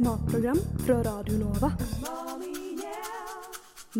[0.00, 1.70] matprogram fra Radio Nova.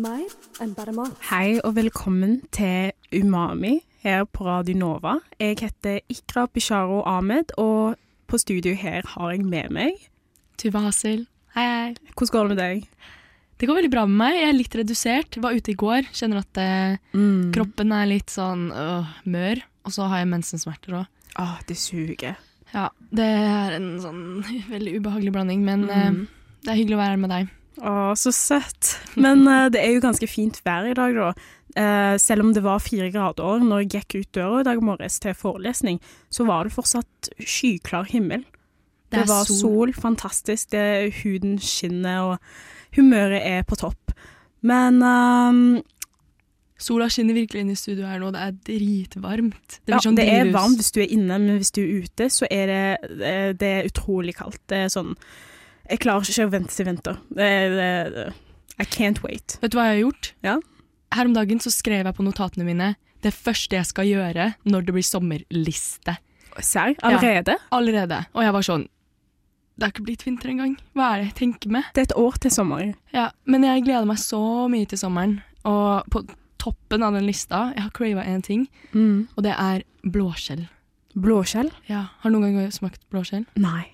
[0.01, 0.23] Mer
[0.63, 1.17] enn bare mat.
[1.29, 5.17] Hei og velkommen til Umami her på Radio Nova.
[5.39, 7.97] Jeg heter Ikra Bisharo Ahmed, og
[8.27, 10.07] på studio her har jeg med meg
[10.61, 11.25] Tuva Hassel.
[11.55, 11.95] Hei, hei.
[12.15, 12.85] Hvordan går det med deg?
[13.59, 14.37] Det går veldig bra med meg.
[14.39, 15.37] Jeg er litt redusert.
[15.43, 16.07] Var ute i går.
[16.15, 17.51] Kjenner at eh, Mm.
[17.53, 19.61] kroppen er litt sånn øh, mør.
[19.85, 21.05] Og så har jeg mensensmerter òg.
[21.41, 22.37] Åh, det suger.
[22.71, 24.21] Ja, det er en sånn
[24.73, 26.21] veldig ubehagelig blanding, men mm.
[26.21, 27.57] uh, det er hyggelig å være her med deg.
[27.81, 28.95] Å, så søtt.
[29.15, 31.33] Men uh, det er jo ganske fint vær i dag, da.
[31.71, 35.21] Uh, selv om det var fire grader når jeg gikk ut døra i dag morges
[35.23, 38.43] til forelesning, så var det fortsatt skyklar himmel.
[39.11, 39.93] Det, det var sol.
[39.95, 40.71] fantastisk.
[40.71, 44.13] Det, huden skinner, og humøret er på topp.
[44.61, 45.81] Men ehm,
[46.81, 48.31] Sola skinner virkelig inn i studio her nå.
[48.33, 49.79] Det er dritvarmt.
[49.85, 52.29] Det, ja, sånn det er varmt hvis du er inne, men hvis du er ute,
[52.33, 54.61] så er det, det, det er utrolig kaldt.
[54.71, 55.13] Det er sånn
[55.91, 57.21] Jeg klarer ikke å vente til vinter.
[58.81, 59.59] I can't wait.
[59.61, 60.33] Vet du hva jeg har gjort?
[60.45, 60.57] Ja.
[61.11, 64.87] Her om dagen så skrev jeg på notatene mine det første jeg skal gjøre når
[64.87, 66.17] det blir sommerliste.
[66.59, 66.95] Serr?
[67.05, 67.55] Allerede?
[67.71, 68.23] Allerede.
[68.33, 68.87] Og jeg var sånn
[69.77, 70.73] Det er ikke blitt vinter engang.
[70.97, 71.87] Hva er det jeg tenker med?
[71.95, 72.89] Det er et år til sommer.
[73.15, 75.39] Ja, men jeg gleder meg så mye til sommeren.
[75.65, 76.25] Og på
[76.61, 79.27] toppen av den lista, jeg har crava én ting, Mm.
[79.35, 80.67] og det er blåskjell.
[81.17, 81.71] Blåskjell?
[81.89, 83.45] Ja, Har du noen gang smakt blåskjell?
[83.59, 83.87] Nei.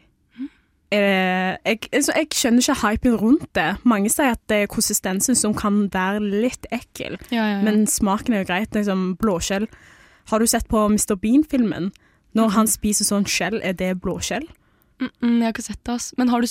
[0.89, 3.65] Er det, jeg, altså, jeg skjønner ikke hypen rundt det.
[3.83, 7.61] Mange sier at det er konsistensen som kan være litt ekkel, Ja, ja, ja.
[7.65, 8.71] men smaken er jo greit.
[8.71, 9.67] Liksom, blåskjell.
[10.31, 11.15] Har du sett på Mr.
[11.19, 11.89] Bean-filmen?
[12.35, 14.47] Når han spiser sånn skjell, er det blåskjell?
[15.01, 16.13] mm, mm, jeg har ikke sett det, ass.
[16.17, 16.47] Men har du,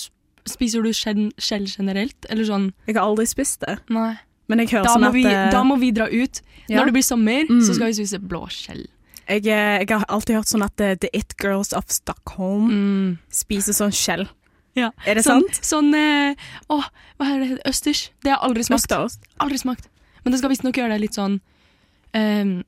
[0.46, 2.26] spiser du skjell, skjell generelt?
[2.28, 3.78] Eller sånn Jeg har aldri spist det.
[3.88, 4.18] Nei.
[4.48, 6.40] Men jeg hører Da sånn at vi, eh, da må vi dra ut.
[6.68, 6.78] ja.
[6.80, 7.60] Når det blir sommer, Mm.
[7.62, 8.86] så skal vi spise blåskjell.
[9.28, 13.18] jeg, eh, jeg har alltid hørt sånn at The, The It Girls of Stockholm Mm.
[13.30, 14.28] spiser sånn skjell.
[14.76, 14.90] Ja.
[15.06, 15.60] Er det sånn, sant?
[15.64, 16.34] Sånn eh,
[16.70, 16.84] Åh,
[17.18, 17.62] hva er det?
[17.66, 18.10] Østers.
[18.22, 18.86] Det har jeg aldri smakt.
[18.92, 19.18] Østers?
[19.40, 19.86] Aldri smakt.
[20.24, 21.40] Men det skal visstnok gjøre deg litt sånn
[22.14, 22.62] eh,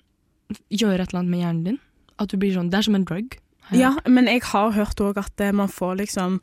[0.73, 1.79] Gjøre et eller annet med hjernen din.
[2.19, 3.37] At du blir sånn Det er som en drug.
[3.71, 6.41] Ja, men jeg har hørt òg at eh, man får liksom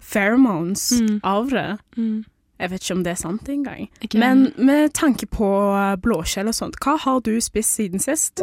[0.00, 1.20] pheromones Mm.
[1.24, 1.78] av det.
[1.96, 2.24] Mm.
[2.58, 3.88] Jeg vet ikke om det er sant engang.
[4.04, 4.18] Okay.
[4.20, 5.46] Men med tanke på
[5.78, 8.42] eh, blåskjell og sånt, hva har du spist siden sist?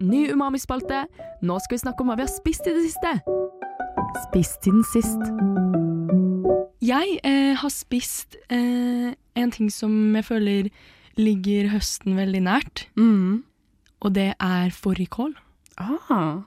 [0.00, 1.04] Ny umami-spalte.
[1.42, 3.12] Nå skal vi snakke om hva vi har spist i det siste.
[4.28, 5.24] Spist siden sist.
[6.86, 10.68] Jeg eh, har spist eh, en ting som jeg føler
[11.18, 13.42] ligger høsten veldig nært, Mm.
[14.00, 15.34] og det er fårikål.
[15.78, 16.42] Ah,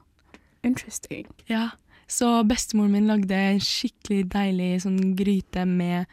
[0.63, 1.25] interesting.
[1.49, 1.69] Ja.
[2.09, 6.07] Så bestemoren min lagde en skikkelig deilig sånn gryte med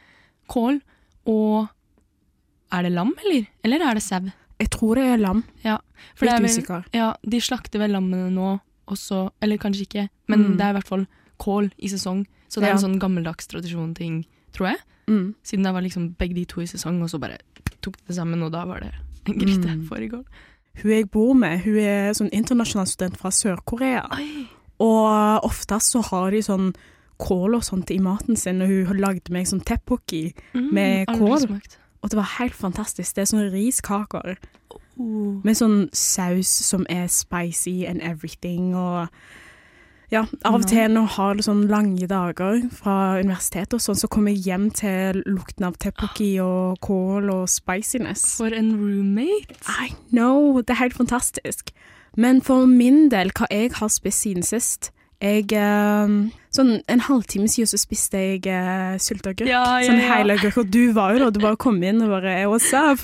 [0.53, 0.81] kål
[1.27, 1.69] og
[2.73, 3.47] Er det lam, eller?
[3.65, 4.21] Eller er det sau?
[4.59, 5.45] Jeg tror det er lam.
[5.63, 5.77] Ja.
[6.19, 6.85] For Litt er usikker.
[6.93, 10.57] Ja, de slakter vel lammene nå også, eller kanskje ikke, men Mm.
[10.59, 11.07] det er i hvert fall
[11.39, 12.27] kål i sesong.
[12.49, 12.75] Så det er Ja.
[12.75, 14.79] en sånn gammeldags tradisjon-ting, tror jeg.
[15.07, 15.35] Mm.
[15.45, 17.39] Siden det var liksom begge de to i sesong, og så bare
[17.81, 18.93] tok det sammen, og da var det
[19.27, 19.87] en gryte Mm.
[19.87, 20.25] for i går.
[20.83, 24.09] Hun jeg bor med, hun er sånn internasjonal student fra Sør-Korea.
[24.83, 26.75] Og oftest så har de sånn
[27.23, 30.35] kål og sånt i maten sin, og hun lagde meg sånn teppoki.
[30.55, 31.47] Mm, Med kål?
[32.03, 33.15] Og det var helt fantastisk.
[33.17, 34.37] Det er sånn riskaker
[34.99, 35.43] Oh.
[35.45, 39.09] med sånn saus som er spicy and everything, og
[40.11, 44.09] ja, av og til når jeg har sånn lange dager fra universitetet og sånn, så
[44.09, 48.25] kommer jeg hjem til lukten av teppoki og kål og spiciness.
[48.39, 49.59] For en roommate.
[49.69, 51.75] I know, det er helt fantastisk.
[52.17, 54.91] Men for min del, hva jeg har spist siden sist
[55.21, 56.11] jeg, eh,
[56.57, 59.49] Sånn en halvtime siden så spiste jeg uh, sylteagurk.
[59.49, 60.21] Ja, ja, sånn ja.
[60.37, 60.57] agurk.
[60.63, 63.03] Og du var jo da, du bare kom inn og bare What's up?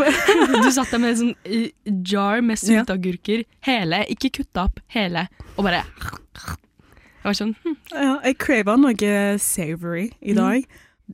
[0.62, 1.69] Du satt der med en sånn eh,
[2.08, 5.26] jar med sylteagurker, hele, ikke kutta opp, hele,
[5.56, 10.64] og bare Jeg var sånn hm, ja, jeg crava noe savory i Mm.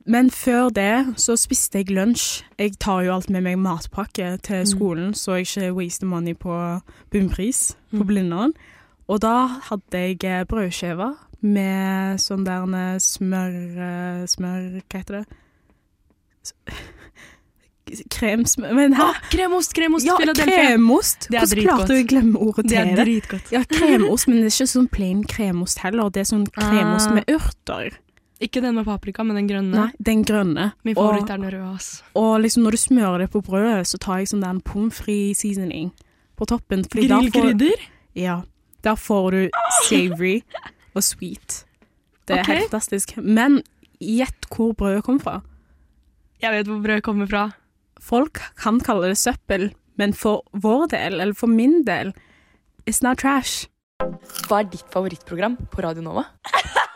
[0.05, 2.43] Men før det så spiste jeg lunsj.
[2.59, 4.65] Jeg tar jo alt med meg matpakke til Mm.
[4.67, 6.81] skolen, så jeg ikke waste money på
[7.11, 8.07] bunnpris på Mm.
[8.07, 8.53] Blindern.
[9.07, 15.25] Og da hadde jeg eh, brødskiver med sånn der smør eh, Smør Hva heter det?
[18.13, 19.01] Kremsmør Men hæ?
[19.01, 20.55] Ah, kremost, kremost, Ja, Philadelphia.
[20.75, 21.27] kremost!
[21.31, 21.77] Det er Hvordan dritgodt.
[21.79, 23.05] klarte du å glemme ordet Det er til det?
[23.07, 23.51] dritgodt.
[23.51, 26.09] Ja, kremost, men det er ikke sånn plain kremost heller.
[26.09, 27.13] Det er sånn kremost Ah.
[27.15, 27.97] med urter.
[28.39, 29.75] Ikke den med paprika, men den grønne.
[29.75, 30.71] Nei, den grønne.
[30.87, 31.75] Min Og- er den røde.
[31.75, 32.03] ass.
[32.15, 34.93] Og liksom når du smører det på brødet, så tar jeg sånn den en pommes
[34.95, 35.91] frites seasoning
[36.37, 36.83] på toppen.
[36.83, 37.75] Grillkrydder?
[38.15, 38.43] Ja.
[38.81, 39.49] Der får du
[39.83, 40.41] savory
[40.95, 41.65] og sweet.
[42.25, 42.55] Det er okay.
[42.55, 43.17] helt fantastisk.
[43.17, 43.61] Men
[43.99, 45.41] gjett hvor brødet kommer fra.
[46.41, 47.51] Jeg vet hvor brødet kommer fra.
[47.99, 52.13] folk kan kalle det søppel, men for vår del, eller for min del,
[52.87, 53.67] it's not trash.
[54.47, 56.23] Hva er ditt favorittprogram på Radio Nova?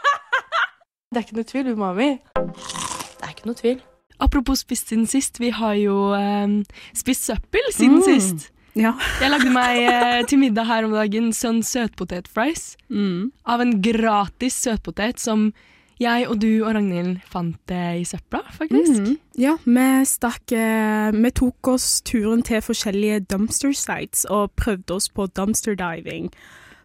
[1.13, 2.07] Det er ikke noe tvil, Umami.
[2.33, 3.81] Det er ikke noe tvil.
[4.24, 6.63] Apropos spist siden sist, vi har jo eh,
[6.98, 8.07] spist søppel siden Mm.
[8.07, 8.50] sist.
[8.75, 8.95] Ja.
[9.21, 13.31] Jeg lagde meg eh, til middag her om dagen sånn søtpotetfries Mm.
[13.45, 15.54] av en gratis søtpotet som
[16.01, 18.98] jeg og du og Ragnhild fant eh, i søpla, faktisk.
[19.06, 19.18] Mm.
[19.38, 25.07] Ja, vi stakk eh, Vi tok oss turen til forskjellige dumpster sites og prøvde oss
[25.07, 26.31] på dumpster diving.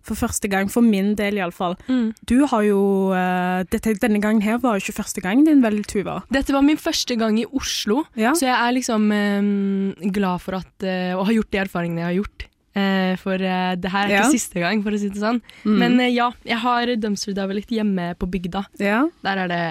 [0.08, 1.76] For første gang, for min del iallfall.
[1.88, 2.12] Mm.
[2.28, 2.80] Du har jo
[3.12, 6.22] uh, dette, Denne gangen her var jo ikke første gang din, vel, Tuva?
[6.32, 8.32] Dette var min første gang i Oslo, Ja.
[8.34, 12.08] så jeg er liksom um, glad for at uh, Og har gjort de erfaringene jeg
[12.12, 12.46] har gjort.
[12.78, 14.18] Uh, for eh, det her er Ja.
[14.22, 15.40] ikke siste gang, for å si det sånn.
[15.64, 15.78] Mm.
[15.80, 18.66] Men eh, ja, jeg har dumpster diver litt hjemme på bygda.
[18.78, 19.00] ja.
[19.24, 19.62] Der er det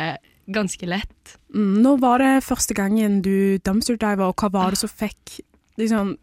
[0.51, 1.37] ganske lett.
[1.55, 5.39] Mm, Når var det første gangen du dumpster diver, og hva var det som fikk
[5.79, 6.17] liksom,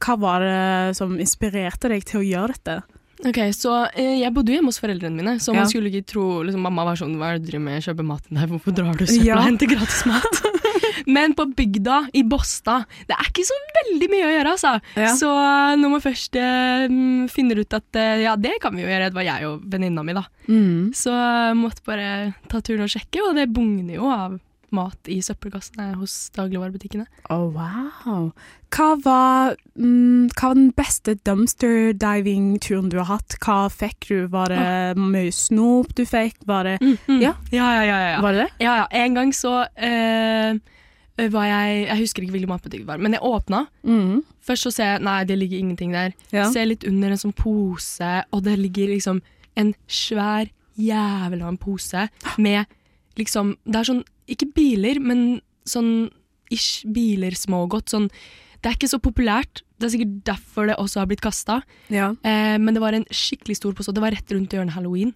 [0.00, 2.78] Hva var det som inspirerte deg til å gjøre dette?
[3.26, 5.60] Ok, så eh, Jeg bodde jo hjemme hos foreldrene mine, så Ja.
[5.60, 7.82] man skulle ikke tro liksom, Mamma var sånn Hva er det du driver med?
[7.84, 8.48] Kjøper mat til deg?
[8.54, 9.36] Hvorfor drar du søpla Ja.
[9.36, 10.40] og henter gratis mat?
[11.10, 14.72] Men på bygda, i Båstad, det er ikke så veldig mye å gjøre, altså.
[15.00, 15.12] Ja.
[15.16, 18.84] Så eh, når man først eh, mm, finner ut at eh, ja, det kan vi
[18.84, 20.26] jo gjøre, det var jeg og venninna mi, da.
[20.50, 20.92] Mm.
[20.96, 22.10] Så jeg måtte bare
[22.52, 24.36] ta turen og sjekke, og det bugner jo av
[24.76, 27.06] mat i søppelkassene hos dagligvarebutikkene.
[27.30, 28.30] Oh, wow.
[28.70, 33.36] Hva var, mm, hva var den beste dumpster diving-turen du har hatt?
[33.42, 34.18] Hva fikk du?
[34.30, 36.38] Var det mye snop du fikk?
[36.46, 36.76] Var det
[37.08, 37.34] Ja.
[37.50, 38.20] ja, ja, ja, ja, ja.
[38.20, 38.50] Var det det?
[38.64, 38.86] Ja, ja.
[39.04, 40.60] En gang så eh,
[41.28, 43.66] var jeg Jeg husker ikke hvilken matbutikk det var, men jeg åpna.
[43.84, 44.22] Mm.
[44.46, 46.14] Først så ser jeg nei, det ligger ingenting der.
[46.32, 46.46] Ja.
[46.50, 49.20] Ser litt under en sånn pose, og det ligger liksom
[49.58, 50.48] en svær
[50.80, 52.08] jævla en pose
[52.38, 52.64] med
[53.18, 56.10] liksom Det er sånn, ikke biler, men sånn
[56.50, 57.92] ish biler smågodt.
[57.92, 58.08] Sånn
[58.60, 59.62] Det er ikke så populært.
[59.80, 61.62] Det er sikkert derfor det også har blitt kasta.
[61.88, 62.10] Ja.
[62.22, 65.14] Eh, men det var en skikkelig stor pose, det var rett rundt hjørnet halloween.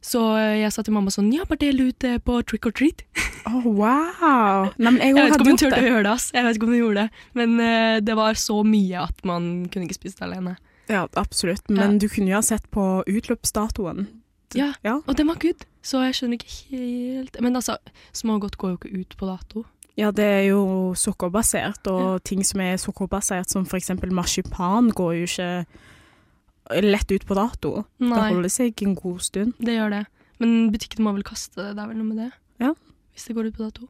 [0.00, 3.02] Så jeg sa til mamma sånn Ja, bare del ut eh, på trick or treat.
[3.50, 4.70] Oh, wow.
[4.78, 6.30] Nei, jeg, Jeg vet ikke om hun turte å gjøre det, ass.
[6.32, 7.26] Jeg vet ikke om hun gjorde det.
[7.40, 10.54] Men eh, det var så mye at man kunne ikke spise det alene.
[10.88, 11.66] Ja, absolutt.
[11.68, 14.06] Men du kunne jo ha sett på utløpsdatoen.
[14.54, 15.00] Ja, Ja.
[15.06, 17.76] og den var good, så jeg skjønner ikke helt Men altså,
[18.12, 19.64] smågodt går jo ikke ut på dato.
[19.98, 25.24] Ja, det er jo sukkerbasert, og ting som er sukkerbasert, som eksempel marsipan, går jo
[25.26, 25.66] ikke
[26.84, 27.84] lett ut på dato.
[27.98, 29.54] Det Nei, holder seg en god stund.
[29.58, 30.06] det gjør det.
[30.38, 31.74] Men butikken må vel kaste det.
[31.76, 32.32] Det er vel noe med det?
[32.60, 32.72] Ja.
[33.12, 33.88] Hvis det går ut på dato.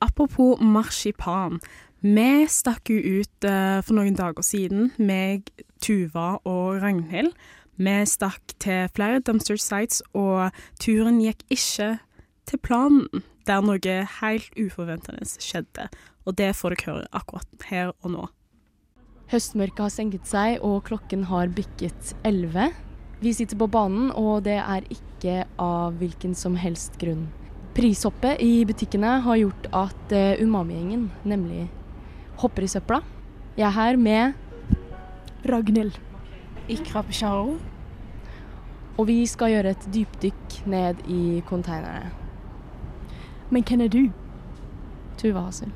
[0.00, 1.60] Apropos marsipan.
[2.02, 5.50] Vi stakk jo ut eh, for noen dager siden, meg,
[5.82, 7.34] Tuva og Ragnhild.
[7.80, 10.52] Vi stakk til flere dumpster sites, og
[10.82, 11.96] turen gikk ikke
[12.48, 15.88] til planen, der noe helt uforventende skjedde.
[16.26, 18.28] Og det får dere høre akkurat her og nå.
[19.32, 22.74] Høstmørket har senket seg, og klokken har bikket 11.
[23.22, 27.30] Vi sitter på banen, og det er ikke av hvilken som helst grunn.
[27.72, 31.70] Prishoppet i butikkene har gjort at eh, Umami-gjengen nemlig
[32.42, 33.00] hopper i søpla.
[33.56, 34.34] Jeg er her med
[35.48, 35.96] Ragnhild.
[36.70, 37.56] Ikra Pesharo.
[38.98, 42.12] Og vi skal gjøre et dypdykk ned i konteinerne.
[43.50, 44.02] Men hvem er du?
[45.18, 45.72] Tuva Hassel.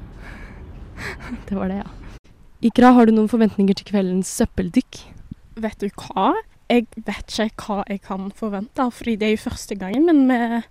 [1.48, 2.30] det var det, ja.
[2.64, 5.00] Ikra, har du noen forventninger til kveldens søppeldykk?
[5.60, 6.32] Vet du hva?
[6.70, 10.62] Jeg vet ikke hva jeg kan forvente, fordi det er jo første gangen men vi,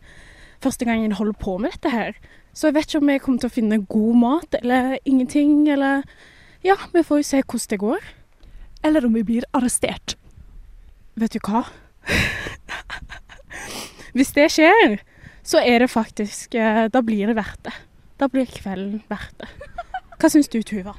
[0.64, 2.18] første gangen jeg holder på med dette her.
[2.56, 6.04] Så jeg vet ikke om jeg kommer til å finne god mat eller ingenting, eller
[6.66, 8.06] Ja, vi får jo se hvordan det går.
[8.86, 10.14] Eller om vi blir arrestert.
[11.18, 11.64] Vet du hva?
[14.16, 15.00] Hvis det skjer,
[15.42, 17.74] så er det faktisk eh, Da blir det verdt det.
[18.22, 19.50] Da blir kvelden verdt det.
[20.22, 20.94] Hva syns du, Tuva?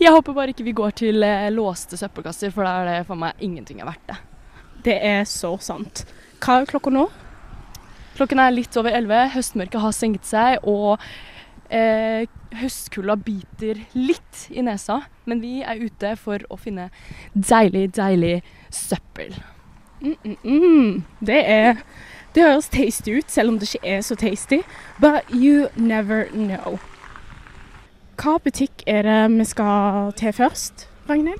[0.00, 3.20] Jeg håper bare ikke vi går til eh, låste søppelkasser, for da er det for
[3.20, 4.20] meg ingenting er verdt det.
[4.86, 6.04] Det er så sant.
[6.38, 7.08] Hva er klokka nå?
[8.14, 11.02] Klokken er litt over 11, høstmørket har senket seg, og
[11.74, 15.02] eh, høstkulda biter litt i nesa.
[15.28, 16.90] Men vi er ute for å finne
[17.34, 18.38] deilig, deilig
[18.72, 19.34] søppel.
[20.04, 21.04] Mm, mm, mm.
[21.24, 21.84] Det er
[22.34, 24.64] Det høres tasty ut, selv om det ikke er så tasty.
[24.98, 26.80] But you never know.
[28.18, 31.38] Hva butikk er det vi skal til først, Ragnhild?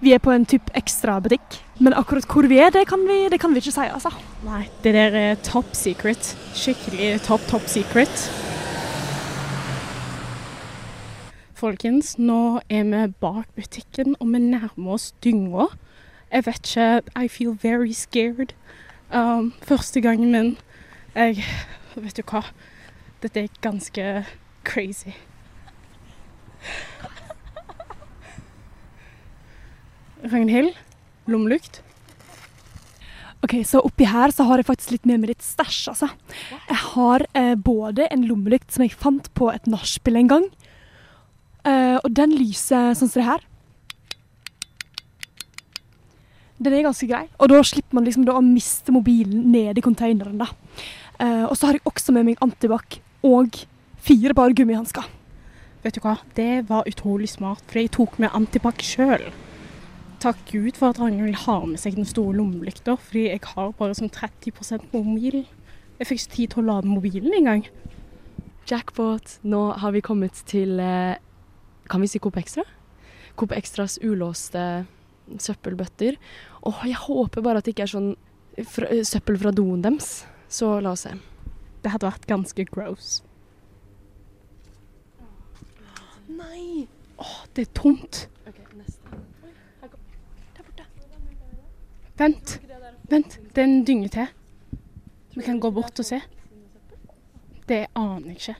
[0.00, 3.40] Vi er på en type ekstrabutikk, men akkurat hvor vi er, det kan vi, det
[3.42, 4.10] kan vi ikke si, altså.
[4.46, 6.34] Nei, det der er top secret.
[6.54, 8.47] Skikkelig top, top secret.
[11.58, 15.64] Folkens, nå er vi bak butikken, og vi nærmer oss dynga.
[16.30, 16.84] Jeg vet ikke
[17.18, 18.52] I feel very scared.
[19.10, 20.58] Um, første gangen min
[21.16, 21.42] Jeg
[21.96, 22.44] Vet du hva?
[23.24, 24.04] Dette er ganske
[24.62, 25.16] crazy.
[30.22, 30.70] Ragnhild,
[31.26, 31.82] lommelykt.
[33.42, 36.12] Ok, Så oppi her så har jeg faktisk litt med meg litt stæsj, altså.
[36.68, 40.50] Jeg har eh, både en lommelykt som jeg fant på et nachspiel en gang.
[41.66, 43.44] Eh, og den lyser sånn som det her.
[46.58, 47.26] Den er ganske grei.
[47.38, 50.38] Og da slipper man liksom da å miste mobilen ned i containeren.
[50.38, 50.50] da.
[51.18, 53.56] Uh, og så har jeg også med meg antibac og
[53.98, 55.06] fire par gummihansker.
[55.82, 59.28] Vet du hva, det var utrolig smart, for jeg tok med antibac sjøl.
[60.22, 63.94] Takk Gud for at Ragnhild har med seg den store lommelykta, fordi jeg har bare
[63.98, 64.54] sånn 30
[64.90, 65.46] på mobilen.
[65.98, 67.64] Jeg fikk ikke tid til å lade mobilen engang.
[68.70, 69.38] Jackpot.
[69.42, 71.18] Nå har vi kommet til eh,
[71.88, 72.64] Kan vi si Coop Extra?
[73.38, 74.86] Coop Extras ulåste
[75.38, 76.16] søppelbøtter.
[76.66, 78.12] Åh, jeg håper bare at det ikke er sånn
[78.68, 80.24] fra, søppel fra doen deres.
[80.48, 81.14] Så la oss se.
[81.84, 83.20] Det hadde vært ganske gross.
[86.28, 86.86] Nei!
[87.18, 88.26] Åh, det er tomt.
[88.48, 89.20] Ok, neste.
[92.18, 92.56] Vent,
[93.10, 93.38] vent.
[93.54, 94.26] Det er en dynge til.
[95.36, 96.18] Vi kan gå bort og se.
[97.68, 98.56] Det aner jeg ikke.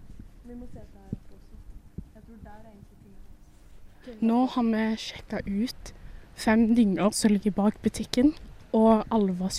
[4.20, 5.92] Nå har vi sjekka ut
[6.38, 8.34] fem dynger som ligger bak butikken,
[8.72, 9.52] og alle var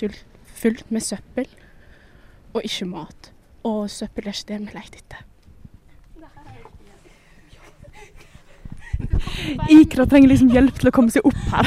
[0.60, 1.48] fullt med søppel
[2.54, 3.32] og ikke mat.
[3.64, 5.26] Og søppel er ikke det vi leter etter.
[9.70, 11.66] Ikra trenger liksom hjelp til å komme seg opp her.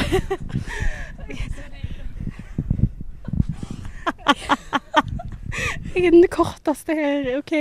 [5.93, 7.53] Jeg er den korteste her, OK?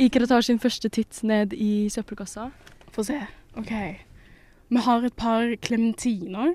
[0.00, 2.48] Ikra tar sin første titt ned i søppelkassa.
[2.92, 3.20] Få se.
[3.60, 3.72] OK.
[4.68, 6.54] Vi har et par klementiner.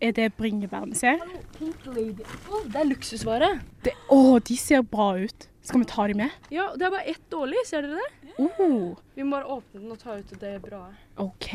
[0.00, 1.22] Er det bringebær vi ser?
[1.58, 3.48] Det er luksusvare.
[3.84, 5.48] Det, å, de ser bra ut.
[5.64, 6.36] Skal vi ta de med?
[6.54, 8.36] Ja, det er bare ett dårlig, ser dere det?
[8.38, 10.84] Oh, Vi må bare åpne den og ta ut det bra.
[11.16, 11.48] OK.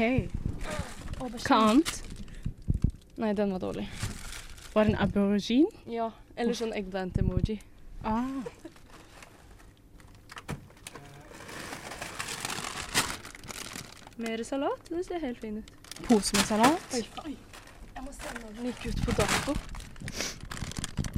[1.48, 1.94] Hva annet?
[3.18, 3.88] Nei, den var dårlig.
[4.74, 5.70] Var det en aubergine?
[5.90, 7.60] Ja, eller sånn eggplant-emoji.
[8.04, 8.44] Ah.
[14.18, 14.90] Mer salat?
[14.90, 15.73] Det ser helt fin ut.
[16.02, 16.96] Pose med salat.
[16.98, 19.56] Jeg må se når den gikk ut på dato.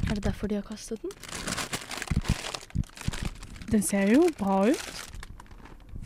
[0.06, 1.10] Er det derfor de har kastet den?
[3.72, 4.84] Den ser jo bra ut.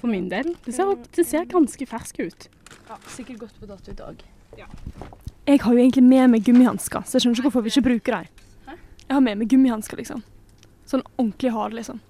[0.01, 0.55] For min del.
[0.65, 2.49] Den ser, den ser ganske fersk ut.
[2.89, 4.23] Ja, sikkert godt på dato i dag.
[4.57, 8.17] Jeg har jo egentlig med meg gummihansker, så jeg skjønner ikke hvorfor vi ikke bruker
[8.17, 8.79] dem.
[9.11, 10.23] Jeg har med meg gummihansker, liksom.
[10.89, 12.01] Sånn ordentlig hard, liksom.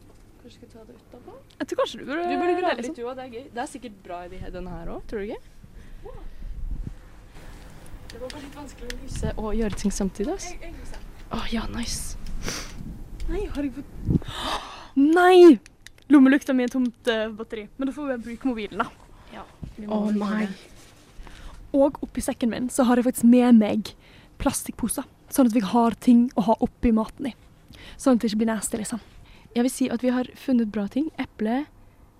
[0.43, 1.35] Kanskje skal ta det utapå?
[1.61, 3.15] Jeg tror kanskje du burde Du burde grave litt, du òg.
[3.19, 3.45] Det er gøy.
[3.57, 5.41] Det er sikkert bra i denne her òg, tror du ikke?
[8.11, 10.35] Det var bare litt vanskelig å lyse og gjøre ting samtidig.
[10.35, 10.49] ass.
[11.31, 12.17] Å ja, nice.
[13.31, 14.31] Nei, har jeg fått
[15.21, 15.61] Nei!
[16.11, 17.69] Lommelykta mi er tomt uh, batteri.
[17.77, 18.89] Men da får vi bruke mobilen, da.
[19.31, 19.45] Ja,
[19.87, 20.49] oh, nei.
[21.77, 23.93] Og oppi sekken min så har jeg faktisk med meg
[24.43, 25.07] plastikkposer.
[25.31, 27.35] Sånn at vi har ting å ha oppi maten i.
[27.95, 28.99] Sånn at det ikke blir nasty, liksom.
[29.55, 31.07] Jeg vil si at vi har funnet bra ting.
[31.23, 31.63] Eple,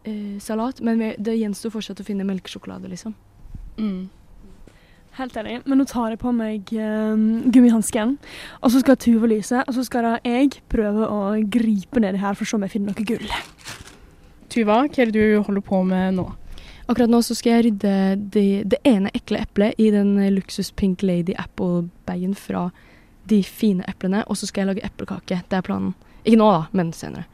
[0.05, 0.79] eh, salat.
[0.87, 3.19] Men vi, det gjenstår fortsatt å finne melkesjokolade, liksom.
[3.81, 4.07] Mm.
[5.21, 5.59] Helt enig.
[5.69, 8.15] Men nå tar jeg på meg um, gummihansken,
[8.63, 12.39] og så skal Tuva lyse, og så skal da jeg prøve å gripe nedi her
[12.39, 13.35] for å se om jeg finner noe gull.
[14.51, 16.25] Tuva, hva er det du holder på med nå?
[16.91, 17.93] Akkurat nå så skal jeg rydde
[18.35, 22.71] det, det ene ekle eplet i den luksus Pink Lady Apple-bagen fra
[23.31, 25.43] de fine eplene, og så skal jeg lage eplekake.
[25.47, 25.93] Det er planen.
[26.25, 27.29] Ikke nå, da, men senere.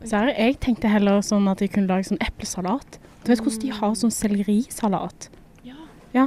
[0.00, 2.96] Her, jeg tenkte heller sånn at jeg kunne lage sånn eplesalat.
[3.20, 5.28] Du vet hvordan de har sånn sellerisalat?
[5.68, 5.76] Ja.
[6.16, 6.26] Ja.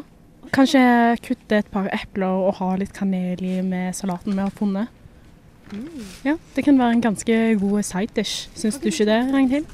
[0.54, 0.82] Kanskje
[1.26, 5.00] kutte et par epler og ha litt kanel i med salaten vi har funnet.
[6.24, 8.50] Ja, det kan være en ganske god side dish.
[8.56, 9.66] Syns du ikke det, Ragnhild?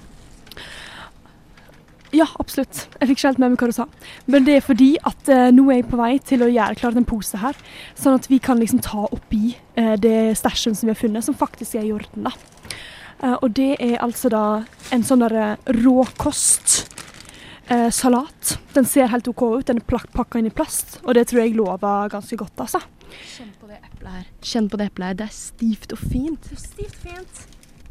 [2.16, 2.88] Ja, absolutt.
[2.98, 3.86] Jeg fikk ikke helt med meg hva du sa.
[4.26, 6.98] Men det er fordi at eh, nå er jeg på vei til å gjøre klart
[6.98, 7.58] en pose her,
[8.00, 11.38] sånn at vi kan liksom ta oppi eh, det stæsjen som vi har funnet, som
[11.38, 12.34] faktisk er i orden, da.
[13.22, 14.44] Eh, og det er altså da
[14.96, 15.52] en sånn derre
[15.84, 16.80] råkost.
[17.70, 18.56] Eh, salat.
[18.74, 19.68] Den ser helt OK ut.
[19.70, 22.82] Den er pakka inn i plast, og det tror jeg lover ganske godt, altså.
[23.10, 24.26] Kjenn på det eplet her.
[24.42, 25.18] Kjenn på det eplet her.
[25.20, 26.50] Det er stivt og fint.
[26.58, 27.44] Stivt fint.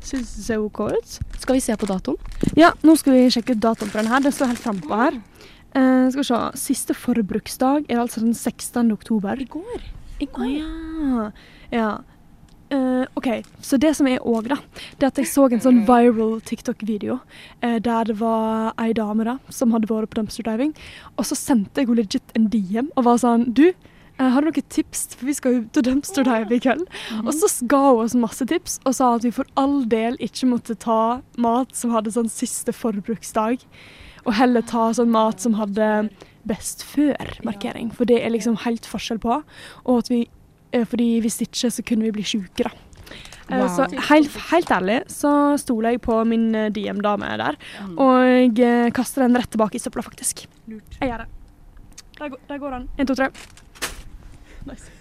[0.09, 1.15] Syns det ser OK ut.
[1.39, 2.19] Skal vi se på datoen?
[2.59, 4.23] Ja, nå skal vi sjekke ut datoen på den her.
[4.25, 5.19] Den står helt frampå her.
[5.77, 6.43] Eh, skal vi se.
[6.59, 8.91] Siste forbruksdag er altså den 16.
[8.95, 9.39] oktober.
[9.39, 9.89] I går.
[10.19, 11.31] I Å ja.
[11.75, 11.91] ja.
[12.71, 13.29] Eh, OK.
[13.65, 14.59] Så det som er òg, da,
[15.01, 17.19] det at jeg så en sånn viral TikTok-video
[17.65, 20.75] eh, der det var ei dame da, som hadde vært på dumpster diving.
[21.17, 24.51] Og så sendte jeg henne legit en DM og var sånn Du, eh, har du
[24.51, 25.07] noen tips?
[25.17, 26.85] For vi skal jo til dumpster dive i kveld.
[27.25, 30.51] Og så ga hun oss masse tips og sa at vi for all del ikke
[30.53, 33.65] måtte ta mat som hadde sånn siste forbruksdag,
[34.27, 36.11] og heller ta sånn mat som hadde
[36.49, 37.91] best før-markering.
[37.95, 39.41] For det er liksom helt forskjell på.
[39.85, 40.27] Og at vi,
[40.89, 42.71] fordi hvis ikke så kunne vi bli syke, da.
[43.49, 43.69] Eh, Wow.
[43.73, 47.57] Så helt, helt ærlig så stoler jeg på min eh, DM-dame der,
[47.97, 50.45] og eh, kaster den rett tilbake i søpla, faktisk.
[50.69, 50.99] Lurt.
[51.01, 51.29] Jeg gjør det.
[52.19, 52.89] Der, går- der går den.
[52.99, 53.31] Én, to, tre.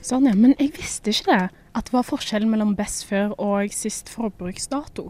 [0.08, 0.34] Sånn, ja.
[0.38, 1.50] Men jeg visste ikke det.
[1.76, 5.10] At det var forskjellen mellom best før og sist forbruksdato.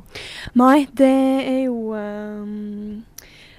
[0.58, 1.12] Nei, det
[1.46, 3.04] er jo ehm,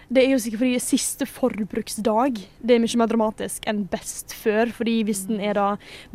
[0.08, 4.72] Det er jo sikkert fordi siste forbruksdag det er mye mer dramatisk enn best før.
[4.72, 5.66] fordi hvis den er da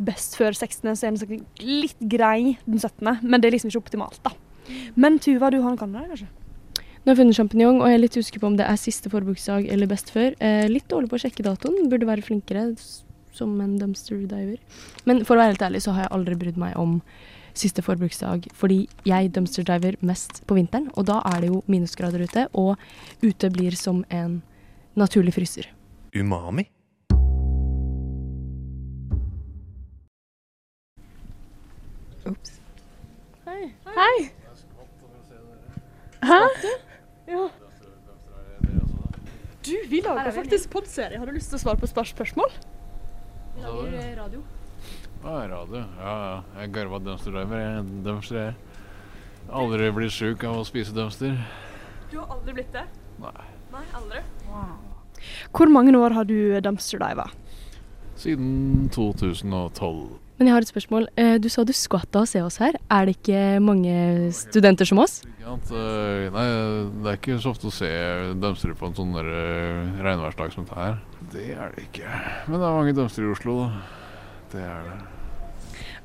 [0.02, 3.84] best før 16., så er den litt grei den 17., men det er liksom ikke
[3.84, 4.34] optimalt, da.
[4.96, 6.30] Men Tuva, du har noe annet, kanskje?
[7.04, 9.10] Nå har jeg funnet sjampinjong, og jeg er litt usikker på om det er siste
[9.12, 10.32] forbruksdag eller best før.
[10.40, 11.90] Eh, litt dårlig på å sjekke datoen.
[11.92, 12.70] Burde være flinkere
[13.34, 14.56] som en dumpster diver.
[15.04, 16.96] Men for å være helt ærlig så har jeg aldri brydd meg om
[17.54, 22.24] siste forbruksdag, fordi jeg dumpster diver mest på vinteren, og da er det jo minusgrader
[22.26, 22.76] ute, og
[23.22, 24.42] ute blir som en
[24.98, 25.70] naturlig fryser.
[26.14, 26.66] Umami?
[32.24, 32.60] Ops.
[33.44, 34.30] Hei!
[36.24, 36.40] Hæ?
[37.28, 37.48] Ja.
[39.64, 41.18] Du, vi lager faktisk podserie.
[41.18, 42.52] Har du lyst til å svare på spørsmål?
[43.54, 44.44] Vi lager radio.
[45.24, 45.80] Ja, radio.
[45.98, 46.40] Ja, ja.
[46.60, 47.60] Jeg garva dumpster diver.
[47.64, 48.56] Jeg dumpster jeg.
[49.54, 51.38] Aldri blitt sjuk av å spise dumpster.
[52.10, 52.84] Du har aldri blitt det?
[53.22, 53.46] Nei.
[53.72, 54.20] Nei, aldri.
[55.56, 57.26] Hvor mange år har du dumpster diva?
[58.20, 60.20] Siden 2012.
[60.38, 61.06] Men jeg har et spørsmål.
[61.16, 62.74] Eh, Du sa du skvatta å se oss her.
[62.90, 65.22] Er det ikke mange studenter som oss?
[65.24, 66.46] Eh, Nei,
[67.00, 67.88] det er ikke så ofte å se
[68.42, 70.98] dumpstere på en sånn eh, regnværsdag som dette her.
[71.32, 72.08] Det er det ikke.
[72.48, 74.03] Men det er mange dumpstere i Oslo, da.
[74.54, 74.98] Det er det.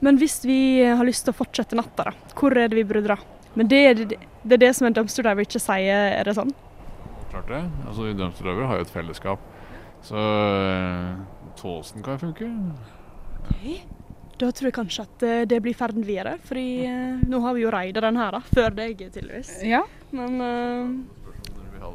[0.06, 3.06] Men hvis vi har lyst til å fortsette natta, da, hvor er det vi burde
[3.06, 3.20] dra?
[3.58, 6.36] Men det er det, det, er det som en dumpster diver ikke sier, er det
[6.38, 6.54] sånn?
[7.30, 7.62] Klart det.
[7.86, 9.46] Altså, dumpster diver har jo et fellesskap.
[10.08, 11.16] Så eh,
[11.60, 12.48] Tåsen kan funke.
[13.50, 13.82] Okay.
[14.40, 17.66] Da tror jeg kanskje at eh, det blir ferden videre, fordi eh, nå har vi
[17.66, 18.40] jo raida den her, da.
[18.56, 19.58] Før deg, tydeligvis.
[19.68, 19.84] Ja.
[20.16, 20.94] Men eh,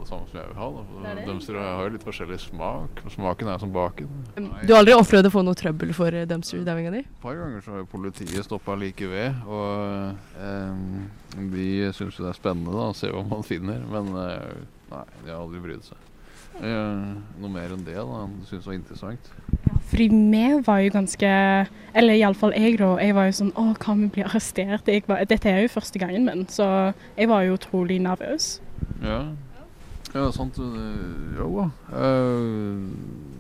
[0.05, 0.67] Det samme som jeg vil ha.
[0.77, 1.13] Da.
[1.25, 2.99] Dumpster har jo litt forskjellig smak.
[3.15, 4.11] Smaken er som baken.
[4.37, 7.01] Du har aldri opplevd å få noe trøbbel for eh, dumpster divinga di?
[7.07, 12.27] Et par ganger så har jo politiet stoppa like ved, og eh, de syns jo
[12.27, 14.59] det er spennende da, å se hva man finner, men eh,
[14.93, 16.11] nei, de har aldri brydd seg.
[16.61, 17.09] Eh,
[17.41, 19.33] noe mer enn det da, de syns var interessant.
[19.89, 21.31] Fordi vi var jo ganske
[21.95, 22.95] Eller iallfall jeg, da.
[23.03, 24.89] Jeg var jo sånn Å, kan vi bli arrestert?
[24.89, 26.67] Jeg var, dette er jo første gangen min, så
[27.19, 28.59] jeg var jo utrolig nervøs.
[29.05, 29.33] Ja,
[30.15, 30.59] ja sant.
[31.39, 31.69] Jo da.
[32.01, 33.33] Eh,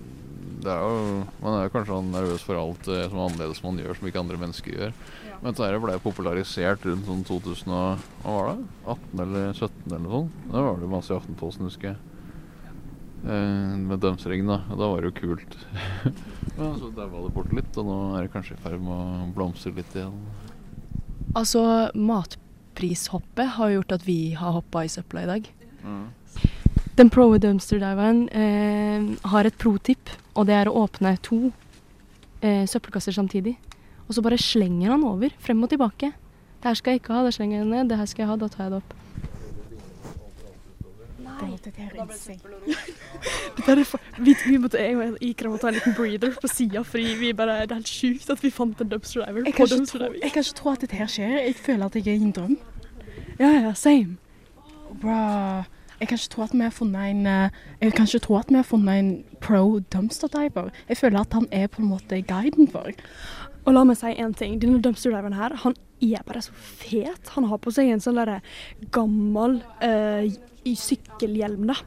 [0.64, 3.60] det er jo, man er jo kanskje sånn nervøs for alt eh, som er annerledes
[3.64, 4.96] man gjør, som ikke andre mennesker gjør.
[5.42, 8.66] Men dette ble popularisert rundt sånn 2000 og, hva var det?
[8.94, 10.38] 18 eller 17 eller sånt.
[10.48, 11.98] Da var det masse i Aftenposten, husker jeg.
[13.24, 14.62] Eh, med dømsring, da.
[14.72, 15.58] Og da var det jo kult.
[16.56, 19.28] Men så daua det bort litt, og nå er det kanskje i ferd med å
[19.36, 20.16] blomstre litt igjen.
[21.34, 25.48] Altså, matprishoppet har gjort at vi har hoppa i søpla i dag.
[25.84, 26.04] Mm.
[26.94, 31.48] Den pro dumpster diveren eh, har et pro-tip, og det er å åpne to
[32.38, 33.56] eh, søppelkasser samtidig.
[34.06, 36.12] Og så bare slenger han over, frem og tilbake.
[36.60, 37.90] Det her skal jeg ikke ha, det slenger jeg ned.
[37.90, 38.94] Det her skal jeg ha, da tar jeg det opp.
[41.64, 42.38] Dette er insane.
[43.56, 46.48] det er for, vi, vi måtte, jeg og Ikra måtte ta en liten breather på
[46.48, 49.42] sida, fordi vi bare, det er helt sjukt at vi fant en dumpster diver.
[49.48, 50.22] Jeg på kan, ikke dumpster tro, diving.
[50.22, 51.36] jeg kan ikke tro at dette her skjer.
[51.40, 52.56] Jeg føler at jeg er i en drøm.
[53.40, 54.16] Ja, ja, same.
[55.02, 55.64] Bra.
[56.04, 58.50] Jeg kan ikke tro at vi har funnet en eh, Jeg kan ikke tro at
[58.52, 60.68] vi har funnet en pro dumpster diver.
[60.88, 62.92] Jeg føler at han er på en måte guiden vår.
[63.64, 64.58] Og la meg si en ting.
[64.60, 65.72] Denne dumpster diveren her, han
[66.04, 67.30] er bare så fet.
[67.38, 68.42] Han har på seg en sånn derre
[68.92, 70.28] gammel uh,
[70.68, 71.78] sykkelhjelm, da.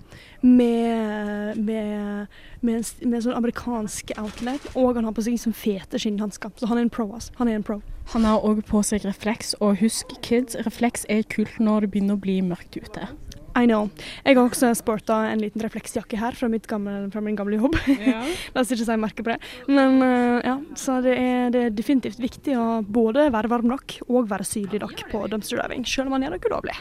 [0.41, 4.65] Med, med, med, en, med en sånn amerikansk outlet.
[4.73, 6.58] Og han har på seg sånn fete skinnhansker.
[6.58, 7.38] Så han er en pro, altså.
[7.38, 7.84] Han er en pro.
[8.15, 12.17] Han har òg på seg refleks, og husk kids, refleks er kult når det begynner
[12.17, 13.12] å bli mørkt ute.
[13.58, 13.88] I know.
[14.24, 17.78] Jeg har også sporta en liten refleksjakke her fra, mitt gamle, fra min gamle jobb.
[18.54, 19.39] La oss ikke si merke på det.
[19.72, 23.98] Men eh, ja, så det er, det er definitivt viktig å både være varm nok
[24.08, 26.78] og være sydlig nok på dumpster diving, selv om man gjør noe ulovlig.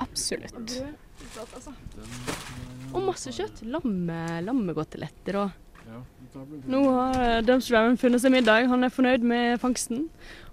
[0.00, 0.78] Absolutt.
[2.90, 3.64] Og masse kjøtt.
[3.70, 5.58] Lamme, lammegoteletter og
[6.70, 8.68] Nå har eh, dumpster diveren funnet seg middag.
[8.70, 10.04] Han er fornøyd med fangsten.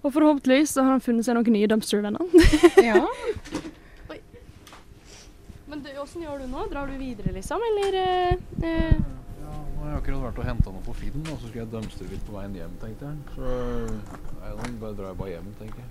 [0.02, 2.24] Og forhåpentligvis har han funnet seg noen nye dumpster-venner.
[2.88, 3.04] Ja.
[5.68, 6.64] Men du, åssen gjør du nå?
[6.72, 8.94] Drar du videre, liksom, eller eh, eh,
[9.42, 11.72] Ja, nå har jeg akkurat vært og henta noe på Finn, og så skal jeg
[11.74, 13.18] dumpstre litt på veien hjem, tenkte jeg.
[13.36, 13.44] Så
[14.40, 15.90] nei, nå bare drar jeg bare hjem, tenker jeg.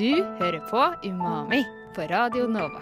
[0.00, 1.60] Du hører på Umami
[1.94, 2.80] på Radio Nova.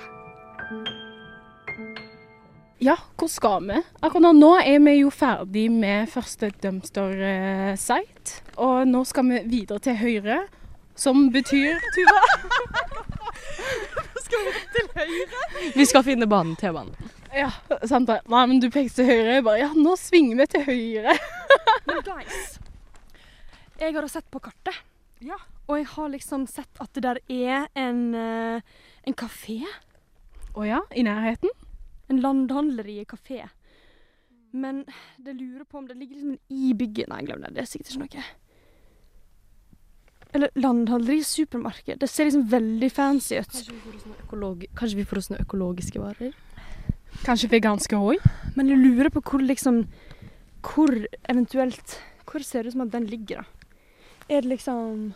[2.83, 3.83] Ja, hvor skal vi?
[4.03, 8.41] Akkurat nå er vi jo ferdig med første dumpster-site.
[8.63, 10.39] Og nå skal vi videre til høyre,
[10.95, 12.23] som betyr Tuva?
[15.75, 16.95] Vi skal finne banen, T-banen.
[17.33, 17.49] Ja,
[17.89, 18.19] sant det.
[18.29, 19.39] Nei, men du pekte til høyre.
[19.39, 21.15] Jeg bare Ja, nå svinger vi til høyre.
[21.89, 22.59] Men guys,
[23.81, 24.77] jeg har sett på kartet.
[25.23, 25.39] Ja.
[25.71, 28.61] Og jeg har liksom sett at det der er en, eh,
[29.07, 29.63] en kafé.
[30.53, 31.51] Å ja, i nærheten?
[32.11, 33.47] En landhandlerikafé.
[34.53, 34.85] Men
[35.17, 37.09] det lurer på om det ligger liksom i bygget.
[37.09, 37.55] Nei, glem det.
[37.57, 38.25] Det er sikkert ikke noe.
[40.35, 41.99] Eller landhandleri, supermarked.
[42.01, 43.53] Det ser liksom veldig fancy ut.
[43.53, 46.33] Kanskje vi får oss noe, økolog Kanskje vi får oss noe økologiske varer?
[47.27, 48.23] Kanskje veganske òg?
[48.57, 49.85] Men jeg lurer på hvor liksom
[50.65, 50.95] Hvor
[51.29, 53.77] eventuelt Hvor ser det ut som at den ligger, da?
[54.29, 55.13] Er det liksom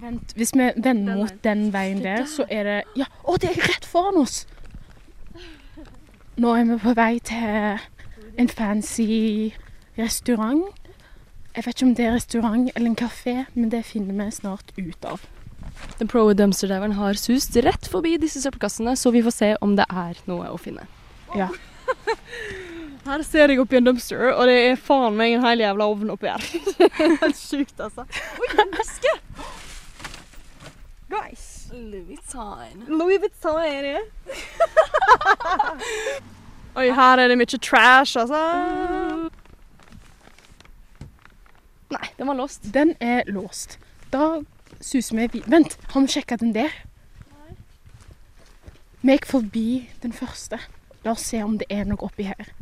[0.00, 3.62] Vent, hvis vi vender mot den veien der, så er det Ja, å, det er
[3.70, 4.42] rett foran oss!
[6.36, 7.80] Nå er vi på vei til
[8.40, 9.52] en fancy
[9.96, 10.64] restaurant.
[11.52, 14.72] Jeg vet ikke om det er restaurant eller en kafé, men det finner vi snart
[14.78, 15.24] ut av.
[15.98, 19.84] Den pro dumpster-diveren har sust rett forbi disse søppelkassene, så vi får se om det
[19.90, 20.86] er noe å finne.
[21.36, 21.50] Ja.
[23.06, 26.12] Her ser jeg oppi en dumpster, og det er faen meg en hel jævla ovn
[26.14, 26.44] oppi her.
[27.00, 28.04] Helt sjukt, altså.
[28.38, 29.14] Oi, en veske!
[31.10, 31.48] Guys.
[31.72, 32.84] Louis Vuitton.
[32.86, 34.04] Louis Vuitton er det.
[36.78, 39.11] Oi, her er det mye trash, altså.
[41.92, 42.72] Nei, den var låst.
[42.72, 43.78] Den er låst.
[44.12, 44.40] Da
[44.80, 45.50] suser vi videre.
[45.50, 46.72] Vent, har vi sjekka den der?
[49.02, 49.66] Vi gikk forbi
[50.02, 50.60] den første.
[51.04, 52.52] La oss se om det er noe oppi her.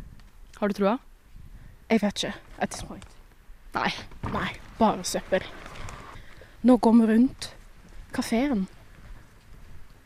[0.57, 0.97] Har du trua?
[1.89, 2.33] Jeg vet ikke.
[2.57, 3.05] At this point.
[3.75, 3.91] Nei.
[4.33, 5.45] Nei, bare søppel.
[6.63, 7.51] Nå går vi rundt
[8.13, 8.67] kafeen.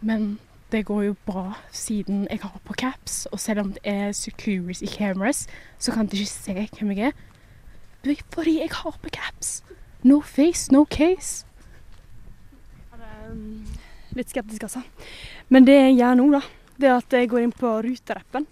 [0.02, 0.36] Men
[0.72, 4.86] det går jo bra siden jeg har på caps, og selv om det er security
[4.86, 5.48] cameras,
[5.80, 7.12] så kan de ikke se hvem jeg er.
[8.06, 9.62] Fordi jeg har på caps.
[10.06, 11.46] No face, no case.
[12.94, 13.66] Um,
[14.16, 14.84] Litt skeptisk, altså.
[15.50, 16.42] Men det jeg gjør nå, da,
[16.78, 18.46] det er at jeg går inn på Ruter-appen,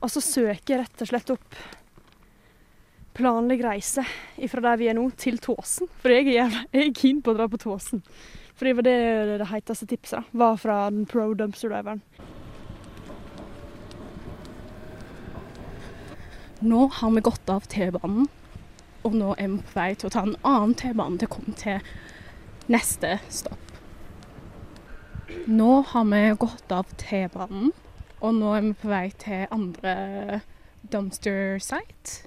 [0.00, 1.58] og så søker jeg rett og slett opp
[3.16, 4.04] planlegg reise
[4.50, 5.88] fra der vi er nå, til Tåsen.
[6.02, 8.02] For jeg er, jeg er keen på å dra på Tåsen.
[8.56, 10.40] For det var det det heiteste tipset, da.
[10.44, 12.02] Var fra den pro dumpster-driveren.
[16.66, 18.30] Nå har vi gått av T-banen,
[19.06, 21.54] og nå er vi på vei til å ta en annen T-bane til å komme
[21.58, 21.80] til
[22.72, 23.62] neste stopp.
[25.46, 27.70] Nå har vi gått av T-banen,
[28.18, 30.40] og nå er vi på vei til andre
[30.90, 32.26] dumpster site.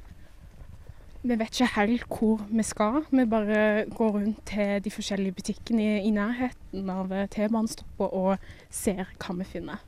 [1.19, 3.01] Vi vet ikke helt hvor vi skal.
[3.11, 9.35] Vi bare går rundt til de forskjellige butikkene i, nærheten av T-banestoppet og ser hva
[9.41, 9.83] vi finner.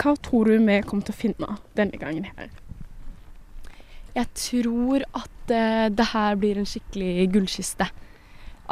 [0.00, 2.48] Hva tror du vi kommer til å finne denne gangen her?
[4.16, 7.88] Jeg tror at eh, det her blir en skikkelig gullkiste.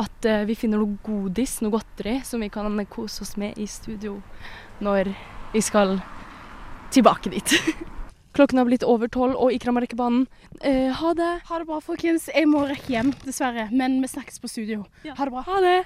[0.00, 3.66] At eh, vi finner noe godis, noe godteri, som vi kan kose oss med i
[3.68, 4.20] studio
[4.82, 5.12] når
[5.52, 5.98] vi skal
[6.94, 7.58] tilbake dit.
[8.34, 10.24] Klokken har blitt over tolv, og Ikram har rekker banen.
[10.60, 11.30] Eh, ha det.
[11.46, 12.26] Ha det bra, folkens.
[12.32, 13.68] Jeg må rekke hjem, dessverre.
[13.70, 14.82] Men vi snakkes på studio.
[15.06, 15.44] Ha det bra.
[15.46, 15.78] Ha det.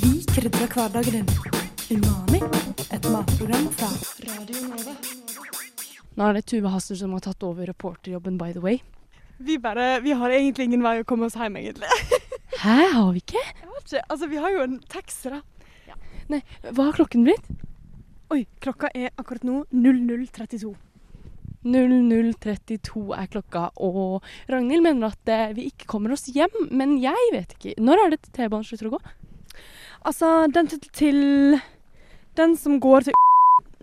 [0.00, 1.73] Vi krydrer hverdagen din.
[1.90, 2.40] Umami,
[2.92, 3.88] et matprogram fra
[4.24, 4.92] Radio Nova.
[6.16, 8.78] Nå er det Tuve Hasser som har tatt over reporterjobben, by the way.
[9.36, 11.90] Vi, bare, vi har egentlig ingen vei å komme oss hjem, egentlig.
[12.62, 13.42] Hæ, har vi ikke?
[13.42, 15.42] Jeg vet ikke, altså Vi har jo en taxi, da.
[16.32, 17.52] Nei, hva har klokken blitt?
[18.32, 20.72] Oi, klokka er akkurat nå 00.32.
[21.68, 26.56] 00.32 er klokka, og Ragnhild mener at eh, vi ikke kommer oss hjem.
[26.72, 27.76] Men jeg vet ikke.
[27.84, 29.04] Når er det T-banen slutter å gå?
[30.04, 31.22] Altså, den til, til
[32.34, 33.14] Den som går til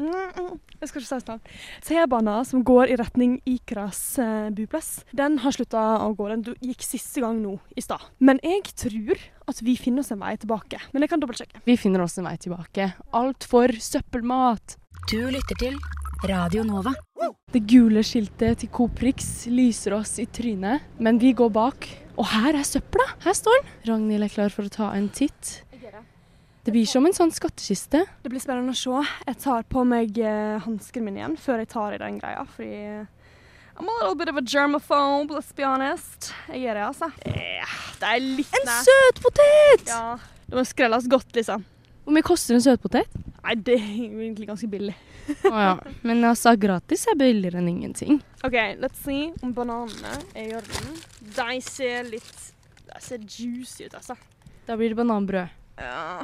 [0.02, 1.42] Jeg skal ikke si sånn.
[1.86, 6.28] T-banen som går i retning Ikras eh, buplass, den har slutta å gå.
[6.32, 8.10] Den gikk siste gang nå i stad.
[8.20, 10.82] Men jeg tror at vi finner oss en vei tilbake.
[10.92, 11.64] Men jeg kan dobbeltsjekke.
[11.70, 12.92] Vi finner oss en vei tilbake.
[13.14, 14.78] Alt for søppelmat.
[15.12, 15.78] Du lytter til
[16.28, 16.96] Radio Nova.
[17.54, 21.88] Det gule skiltet til Coop Rix lyser oss i trynet, men vi går bak.
[22.18, 23.06] Og her er søpla!
[23.24, 23.74] Her står den.
[23.90, 25.62] Ragnhild er klar for å ta en titt.
[26.64, 28.04] Det blir som en sånn skattkiste.
[28.22, 29.02] Det blir spennende å se.
[29.26, 32.76] Jeg tar på meg eh, hansken min igjen før jeg tar i den greia, fordi
[33.80, 36.30] I'm a little bit of a germaphobe, let's be honest.
[36.52, 37.08] Jeg er det, altså.
[37.26, 39.88] Eh, det er litt En søtpotet!
[39.90, 40.20] Ja.
[40.46, 41.64] Det må skrelles godt, liksom.
[42.04, 43.10] Hvor mye koster en søtpotet?
[43.42, 44.94] Nei, det er egentlig ganske billig.
[45.50, 45.74] Å ja.
[46.06, 48.22] Men altså, gratis er billigere enn ingenting.
[48.46, 50.94] OK, let's see om bananene er i orden.
[51.34, 52.48] De ser litt
[52.86, 54.18] De ser juicy ut, altså.
[54.68, 55.58] Da blir det bananbrød.
[55.82, 56.22] Ja.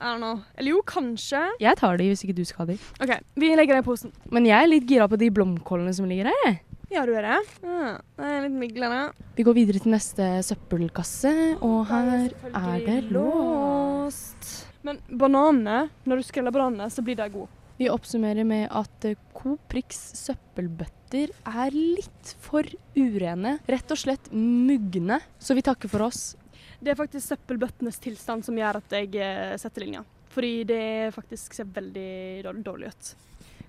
[0.00, 1.42] Eller jo, kanskje.
[1.62, 2.78] Jeg tar de hvis ikke du skal ha de.
[3.04, 4.12] OK, vi legger det i posen.
[4.32, 6.60] Men jeg er litt gira på de blomkålene som ligger her.
[6.92, 7.38] Ja, du er det?
[7.64, 9.00] Ja, det er litt miglende.
[9.34, 11.32] Vi går videre til neste søppelkasse,
[11.64, 14.50] og her er det låst.
[14.84, 17.50] Men bananene, når du skreller bananene, så blir de gode.
[17.80, 22.62] Vi oppsummerer med at Coprix søppelbøtter er litt for
[22.94, 23.56] urene.
[23.66, 25.18] Rett og slett mugne.
[25.42, 26.36] Så vi takker for oss.
[26.84, 30.02] Det er faktisk søppelbøttenes tilstand som gjør at jeg eh, setter linja.
[30.34, 33.12] Fordi det faktisk ser veldig dårlig, dårlig ut.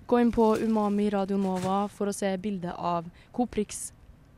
[0.06, 3.88] Gå inn på Umami Radio Nova for å se bilde av Coprix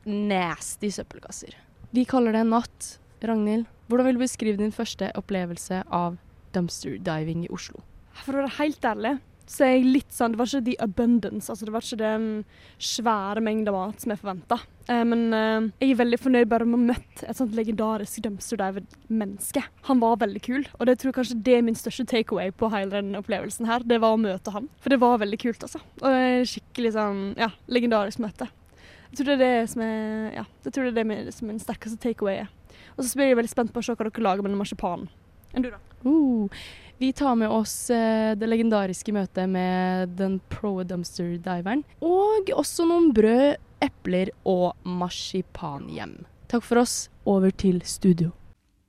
[0.06, 1.56] nasty søppelkasser.
[1.90, 2.94] Vi kaller det natt.
[3.18, 6.20] Ragnhild, hvordan vil du beskrive din første opplevelse av
[6.54, 7.82] dumpster diving i Oslo?
[8.22, 9.16] For å være helt ærlig,
[9.48, 12.26] så er jeg litt sånn Det var ikke the abundance, altså det var ikke den
[12.76, 14.58] svære mengda mat som jeg forventa.
[14.88, 18.20] Eh, men eh, jeg er veldig fornøyd bare med å ha møtt et sånt legendarisk
[18.24, 19.64] dumpster diver-menneske.
[19.88, 22.70] Han var veldig kul, og det tror jeg kanskje det er min største takeaway på
[22.74, 23.86] hele den opplevelsen her.
[23.88, 24.68] Det var å møte han.
[24.84, 25.82] For det var veldig kult, altså.
[26.02, 28.50] Og det er skikkelig sånn, ja, legendarisk møte.
[29.08, 30.02] Jeg tror det er det som er,
[30.36, 32.52] ja, jeg tror det er det som min sterkeste takeaway er.
[32.98, 35.08] Og så blir jeg veldig spent på å se hva dere lager med den marsipanen.
[35.56, 35.80] Enn du, da?
[36.04, 36.60] Uh,
[36.98, 41.84] vi tar med oss eh, det legendariske møtet med den pro dumpster diveren.
[42.02, 46.16] Og også noen brød, epler og marsipan hjem.
[46.50, 47.06] Takk for oss.
[47.28, 48.32] Over til studio.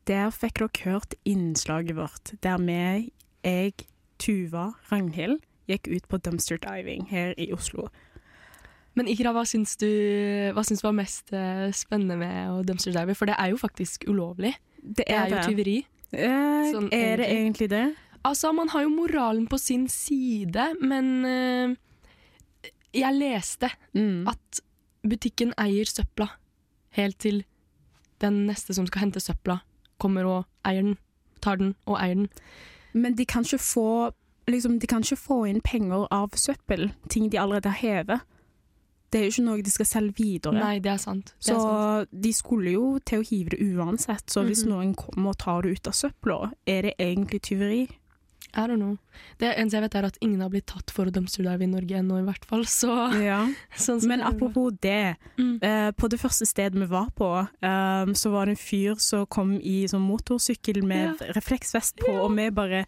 [0.10, 3.12] Der fikk dere hørt innslaget vårt, der vi,
[3.46, 3.86] jeg,
[4.20, 7.92] Tuva, Ragnhild, gikk ut på dumpster diving her i Oslo.
[8.98, 9.88] Men Ikra, hva syns du
[10.56, 13.14] hva syns var mest eh, spennende med å dumpster dive?
[13.16, 14.56] For det er jo faktisk ulovlig.
[14.82, 15.78] Det Det er jo tyveri.
[16.14, 17.70] Eh, Sånn er det egentlig.
[17.70, 17.96] egentlig det?
[18.26, 21.76] Altså, man har jo moralen på sin side, men eh,
[22.94, 24.28] jeg leste Mm.
[24.28, 24.62] at
[25.08, 26.30] butikken eier søpla
[26.98, 27.44] helt til
[28.20, 29.62] den neste som skal hente søpla,
[30.00, 30.98] kommer og eier den.
[31.42, 32.30] Tar den og eier den.
[32.94, 34.12] Men de kan ikke få
[34.50, 38.20] liksom, De kan ikke få inn penger av søppel, ting de allerede hever.
[39.12, 40.54] Det er jo ikke noe de skal selge videre.
[40.54, 41.34] Nei, det er sant.
[41.40, 42.22] Det Så er sant.
[42.22, 44.26] de skulle jo til å hive det uansett.
[44.30, 44.70] Så hvis Mhm.
[44.70, 47.88] noen kommer og tar det ut av søpla, er det egentlig tyveri?
[48.56, 48.98] I don't know.
[49.38, 51.92] Det eneste jeg vet, er at ingen har blitt tatt for å dive i Norge
[52.00, 52.64] ennå, i hvert fall.
[52.66, 52.90] Så,
[53.24, 53.48] Ja.
[53.78, 55.18] sånn Men apropos det.
[55.38, 55.60] Mm.
[55.62, 59.26] Eh, på det første stedet vi var på, eh, så var det en fyr som
[59.28, 62.86] kom i sånn motorsykkel med refleksvest på, og vi bare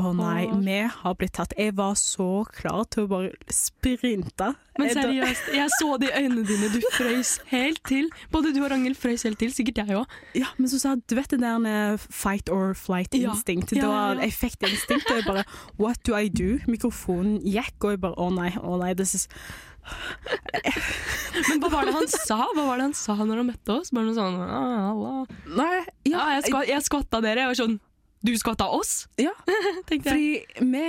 [0.00, 1.52] Å nei, vi har blitt tatt.
[1.58, 4.52] Jeg var så klar til å bare sprinte.
[4.80, 6.70] Men seriøst, jeg så det i øynene dine.
[6.72, 8.08] Du frøys helt til.
[8.32, 9.52] Både du og Ragnhild frøys helt til.
[9.52, 10.18] Sikkert jeg òg.
[10.38, 13.74] Ja, men så sa du vet det der fight or flight-instinkt.
[13.76, 14.20] Ja, ja, ja.
[14.24, 15.44] jeg fikk det instinktet, jeg bare
[15.80, 16.58] What do I do?
[16.70, 19.28] Mikrofonen gikk, og jeg bare Å nei, å nei, this is
[21.48, 23.92] Men hva var det han sa Hva var det han sa når han møtte oss?
[23.94, 25.22] Bare noe sånn ah.
[25.48, 25.70] Nei,
[26.04, 27.46] ja, Ja, jeg, skva, jeg skvatta dere.
[27.46, 27.78] Jeg var sånn
[28.22, 29.06] Du skvatta oss?
[29.18, 29.32] Ja.
[29.88, 30.46] Tenkte jeg.
[30.56, 30.82] Fordi vi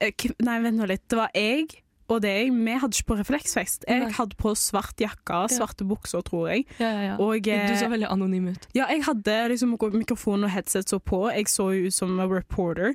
[0.00, 1.02] eh, Nei, vent nå litt.
[1.10, 1.66] Det var jeg
[2.08, 2.50] og deg.
[2.52, 3.84] Vi hadde ikke på refleksvest.
[3.88, 6.66] Jeg hadde på svart jakke, svarte bukser, tror jeg.
[6.78, 7.14] Ja, ja, ja.
[7.20, 8.66] Og Du eh, så veldig anonym ut.
[8.76, 11.22] ja, jeg hadde liksom mikrofon og headset så på.
[11.32, 12.92] Jeg så jo ut som en reporter.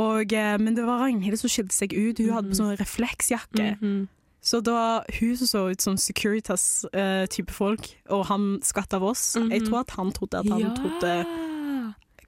[0.00, 2.18] Og, eh, men det var Ragnhild som skilte seg ut.
[2.24, 3.74] Hun hadde på sånn refleksjakke.
[3.80, 4.08] Mhm.
[4.40, 9.34] Så det var hun som så ut som Securitas-type folk, og han skvatt av oss.
[9.36, 9.66] Jeg Mhm.
[9.68, 11.26] tror at han trodde at han trodde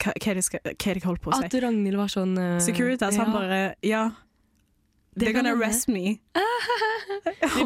[0.00, 1.44] Hva, hva er det skal- hva holdt på å si?
[1.44, 3.32] At Ragnhild var sånn uh, Securitas, han ja.
[3.34, 4.04] bare Ja,
[5.20, 6.18] they're gonna arrest me.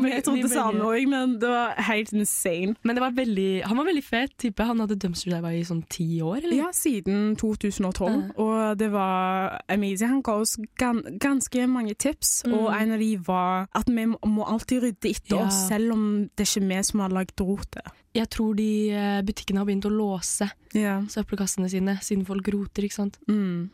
[0.05, 2.75] Jeg trodde ble det samme òg, men det var helt insane.
[2.87, 4.65] Men det var veldig, han var veldig fet type.
[4.67, 6.57] Han hadde dumpster diva i sånn ti år, eller?
[6.57, 8.31] Ja, siden 2012, Uh.
[8.41, 10.09] og det var amazing.
[10.11, 12.55] Han ga oss gan ganske mange tips, Mm.
[12.59, 15.47] og en av de var at vi må- må alltid rydde etter Ja.
[15.47, 17.83] oss, selv om det ikke er vi som har lagd rotet.
[18.15, 21.03] Jeg tror de eh, butikkene har begynt å låse yeah.
[21.03, 23.19] søppelkassene sine, siden folk roter, ikke sant.
[23.29, 23.71] Mm.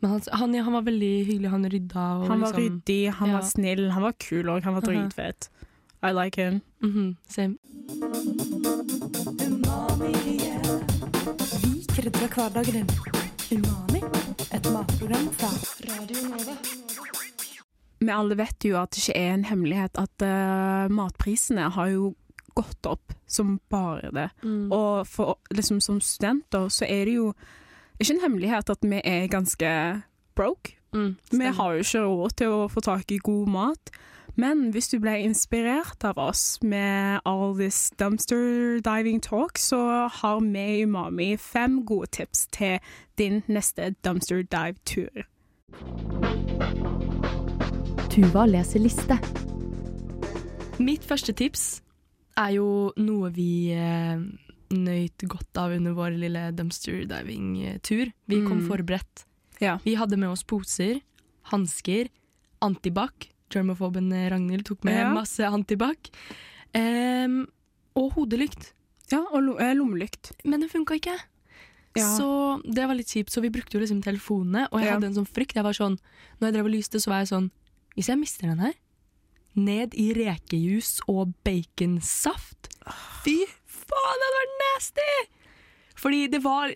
[0.00, 3.00] Men han, han, ja, han var veldig hyggelig, han rydda og Han var liksom ryddig,
[3.18, 3.34] han ja.
[3.36, 4.92] var snill, han var kul og han var Aha.
[4.92, 5.50] dritfet.
[6.02, 6.60] I like him.
[6.80, 7.56] mhm, Same.
[11.62, 12.88] Vi krydrer hverdagen din.
[13.50, 14.00] Umami,
[14.54, 15.50] et matprogram fra
[15.90, 16.56] Radio Nova.
[18.00, 22.14] Vi alle vet jo at det ikke er en hemmelighet at uh, matprisene har jo
[22.56, 24.28] gått opp som bare det.
[24.42, 24.70] Mm.
[24.72, 27.32] Og for liksom som studenter så er det jo
[28.00, 29.72] ikke en hemmelighet at vi er ganske
[30.36, 30.76] broke.
[30.92, 33.92] Mm, Vi har jo ikke råd til å få tak i god mat.
[34.36, 40.40] Men hvis du ble inspirert av oss med all this dumpster diving talk, så har
[40.40, 42.78] vi i Umami fem gode tips til
[43.18, 45.26] din neste dumpster dive-tur.
[48.10, 49.18] Tuva leser liste.
[50.80, 51.82] Mitt første tips
[52.38, 54.22] er jo noe vi eh,
[54.70, 58.12] nøyt godt av under vår lille dumpster diving-tur.
[58.28, 58.68] Vi kom Mm.
[58.68, 59.24] forberedt.
[59.60, 59.78] Ja.
[59.84, 61.00] Vi hadde med oss poser,
[61.50, 62.08] hansker,
[62.62, 63.28] antibac.
[63.50, 65.12] Germofoben Ragnhild tok med Ja.
[65.12, 66.10] masse antibac.
[66.74, 67.48] Um,
[67.96, 68.72] og hodelykt.
[69.10, 70.32] Ja, og eh, lommelykt.
[70.44, 71.18] Men det funka ikke.
[71.96, 72.16] Ja.
[72.16, 74.68] Så det var litt kjipt, så vi brukte jo liksom telefonene.
[74.70, 74.94] Og jeg Ja.
[74.94, 75.54] hadde en sånn frykt.
[75.54, 75.98] Jeg var sånn,
[76.40, 77.50] når jeg drev og lyste, så var jeg sånn
[77.96, 78.74] Hvis jeg mister den her,
[79.56, 82.68] ned i rekejus og baconsaft
[83.24, 83.44] Fy
[83.90, 85.12] faen, det hadde vært nasty!
[86.00, 86.70] Fordi det var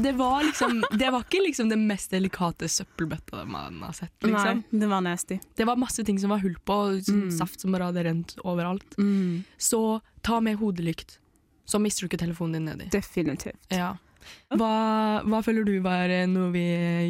[0.00, 4.14] Det var liksom Det var ikke liksom den mest delikate søppelbøtta man har sett.
[4.22, 4.62] liksom.
[4.62, 5.40] Nei, det var nasty.
[5.58, 7.32] Det var masse ting som var hull på, sånn Mm.
[7.36, 8.94] saft som bare hadde rent overalt.
[9.58, 11.18] Så ta med hodelykt.
[11.66, 12.88] Så mister du ikke telefonen din nedi.
[12.90, 13.58] Definitivt.
[13.70, 13.96] Ja.
[14.52, 16.64] Hva, hva føler du var eh, noe vi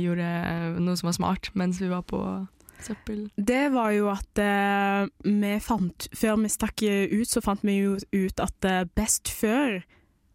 [0.05, 2.21] gjorde noe som var smart mens vi var på
[2.83, 3.31] søppel?
[3.37, 7.97] Det var jo at eh, vi fant Før vi stakk ut, så fant vi jo
[8.13, 9.81] ut at eh, best før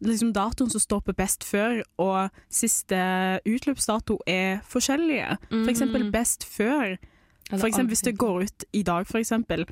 [0.05, 2.97] Liksom datoen som står på best før, og siste
[3.47, 5.37] utløpsdato er forskjellige.
[5.49, 6.11] For eksempel Mhm.
[6.11, 6.97] best før.
[7.49, 9.65] For eksempel hvis det går ut i dag, for eksempel,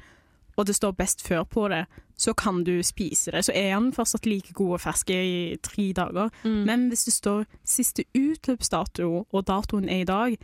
[0.57, 1.85] og det står best før på det,
[2.17, 3.43] så kan du spise det.
[3.45, 6.29] Så er den fortsatt like god og fersk i tre dager.
[6.45, 6.65] Mm.
[6.65, 10.37] Men hvis det står siste utløpsdato, og datoen er i dag,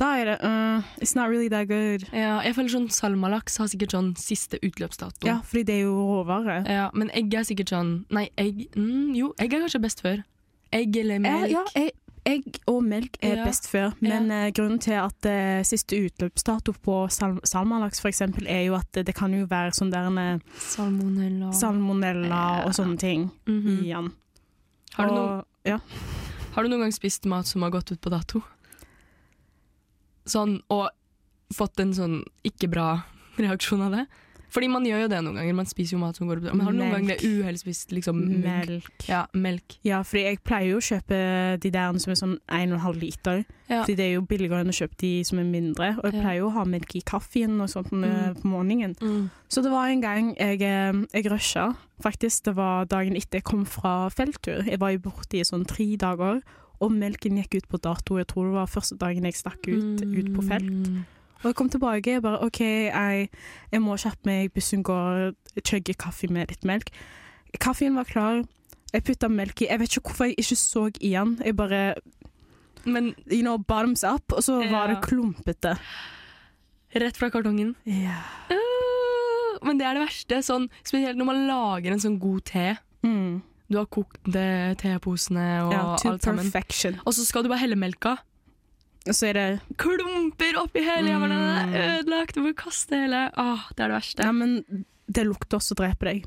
[0.00, 2.06] da er det uh, It's not really that good.
[2.16, 5.26] ja, jeg føler sånn salmalaks har sikkert sånn siste utløpsdato.
[5.28, 6.62] Ja, fordi det er jo råvare.
[6.66, 10.22] Ja, men egg er sikkert sånn Nei, egg mm, Jo, egg er kanskje best før.
[10.72, 11.44] Egg eller melk.
[11.44, 11.96] Eh, ja, egg,
[12.30, 13.44] egg og melk er Ja.
[13.48, 14.50] best før, men ja.
[14.54, 19.32] grunnen til at uh, siste utløpsdato på sal salmalaks eksempel, er jo at det, kan
[19.34, 21.50] jo være sånn der en Salmonella.
[21.52, 22.28] salmonella
[22.60, 22.64] Ja.
[22.66, 24.12] og sånne ting i den.
[24.94, 25.78] har, du Og- noen, ja.
[26.54, 28.42] har du noen gang spist mat som har gått ut på dato?
[30.30, 30.88] Sånn, og
[31.54, 32.90] fått en sånn ikke bra
[33.40, 34.06] reaksjon av det?
[34.50, 35.54] Fordi man gjør jo det noen ganger.
[35.54, 36.46] Man spiser jo mat som går opp.
[36.50, 38.40] Men har du noen ganger gang uhell spist liksom mugg?
[38.42, 39.04] Melk.
[39.06, 39.76] Ja, melk.
[39.86, 41.20] Ja, fordi jeg pleier jo å kjøpe
[41.62, 43.44] de der som er sånn 1,5 liter.
[43.68, 43.84] Ja.
[43.84, 45.92] Fordi det er jo billigere enn å kjøpe de som er mindre.
[46.02, 48.34] Og jeg pleier jo å ha melk i kaffen og sånt Mm.
[48.42, 48.96] på morgenen.
[48.98, 49.30] Mm.
[49.48, 51.76] Så det var en gang jeg, eh, jeg rusha.
[52.02, 54.64] Faktisk, det var dagen etter jeg kom fra felttur.
[54.66, 56.42] Jeg var jo borte i sånn tre dager,
[56.80, 58.18] og melken gikk ut på dato.
[58.20, 60.70] Jeg tror det var første dagen jeg stakk ut, ut på felt.
[60.70, 61.02] Mm.
[61.40, 63.28] Og jeg kom tilbake jeg bare OK, jeg,
[63.72, 65.32] jeg må kjappe meg, bussen går,
[65.64, 66.92] chugge kaffe med litt melk.
[67.60, 68.42] Kaffen var klar.
[68.90, 69.68] Jeg putta melk i.
[69.70, 71.36] Jeg vet ikke hvorfor jeg ikke så igjen.
[71.44, 71.94] Jeg bare
[72.84, 75.76] Men You know, bottoms up, og så var det klumpete.
[76.94, 77.76] rett fra kartongen.
[77.84, 78.22] Ja.
[78.50, 80.40] Uh, men det er det verste.
[80.42, 82.66] Sånn, spesielt når man lager en sånn god te.
[83.04, 83.42] Mm.
[83.70, 86.50] Du har kokt det, teposene og ja alt sammen.
[86.50, 86.96] perfection.
[87.06, 88.16] Og så skal du bare helle melka.
[89.08, 91.72] Og så er det Klumper oppi hele jævla Mm.
[91.72, 92.34] Det er ødelagt.
[92.34, 93.30] Du må kaste hele.
[93.38, 94.26] Åh, det er det verste.
[94.26, 96.26] Ja, men det lukter også dreper deg.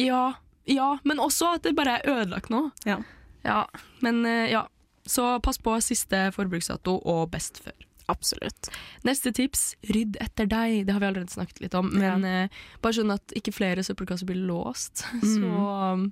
[0.00, 0.34] Ja,
[0.66, 2.70] ja, men også at det bare er ødelagt nå.
[2.88, 2.98] Ja.
[3.44, 3.66] Ja,
[4.00, 4.64] men eh, ja.
[5.06, 7.76] Så pass på siste forbruksdato og best før.
[8.12, 8.68] Absolutt.
[9.06, 10.82] Neste tips, rydd etter deg.
[10.86, 11.88] Det har vi allerede snakket litt om.
[11.96, 12.48] Men eh,
[12.84, 15.50] bare sånn at ikke flere søppelkasser blir låst, så
[15.94, 16.08] um,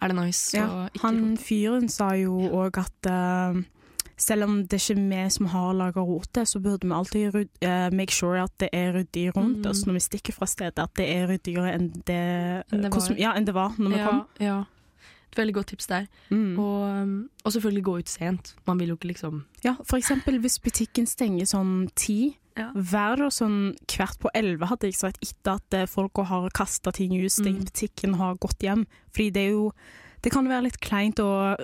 [0.00, 0.54] er det nice.
[0.54, 0.62] Mm.
[0.62, 3.58] Ja, han fyren sa jo òg at uh,
[4.22, 7.66] selv om det ikke er vi som har laga rotet, så burde vi alltid rydde,
[7.66, 9.70] uh, make sure at det er ryddig rundt Mm.
[9.72, 10.78] oss når vi stikker fra stedet.
[10.78, 12.20] At det er ryddigere enn det,
[12.70, 13.18] Enn det var.
[13.18, 14.22] ja, enn det var når vi ja, kom.
[14.38, 14.60] Ja.
[15.32, 16.06] Et veldig godt tips der.
[16.30, 16.58] Mm.
[16.58, 18.54] Og, um, og selvfølgelig gå ut sent.
[18.66, 22.36] Man vil jo ikke liksom Ja, for eksempel hvis butikken stenger sånn ti.
[22.58, 22.68] Ja.
[22.76, 27.14] Vær da sånn kvart på elleve, hadde jeg sagt, etter at folk har kasta ting
[27.16, 27.64] ut, stengt Mm.
[27.70, 28.84] butikken har gått hjem.
[29.14, 29.72] Fordi det er jo
[30.22, 31.30] Det kan være litt kleint å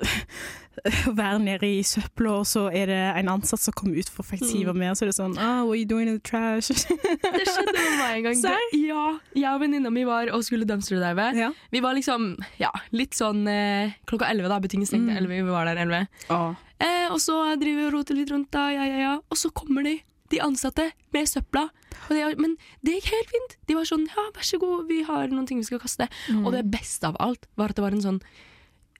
[1.08, 4.22] å være nede i søpla, og så er det en ansatt som kommer ut for
[4.26, 6.68] faktisk hive med, så er det sånn ah, What are you doing in the trash?
[6.70, 8.42] Det skjedde med meg en gang.
[8.44, 8.52] Det,
[8.86, 11.26] ja, jeg og venninna mi var og skulle dumpsterdive.
[11.38, 11.50] ja.
[11.74, 12.28] Vi var liksom
[12.62, 14.60] ja, litt sånn eh, klokka elleve, da.
[14.62, 15.18] Butikken stengte Mm.
[15.18, 15.42] elleve.
[15.42, 16.06] Vi var der elleve.
[16.30, 16.54] Ah.
[16.78, 18.68] Eh, og så driver vi og roter litt rundt, da.
[18.74, 19.12] Ja, ja, ja.
[19.30, 19.96] Og så kommer de,
[20.32, 21.68] de ansatte, med søpla.
[22.08, 23.56] Og de, men det gikk helt fint.
[23.68, 26.08] De var sånn ja, vær så god, vi har noen ting vi skal kaste.
[26.42, 28.22] Og det beste av alt var at det var en sånn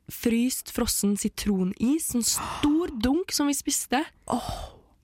[0.09, 2.12] fryst, frossen sitronis.
[2.14, 4.05] Sånn stor dunk som vi spiste.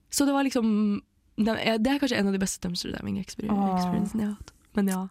[0.09, 1.01] Så det var liksom
[1.35, 4.53] det er, kanskje en av de beste dumpster diving experiencene jeg har hatt.
[4.77, 5.01] Men ja.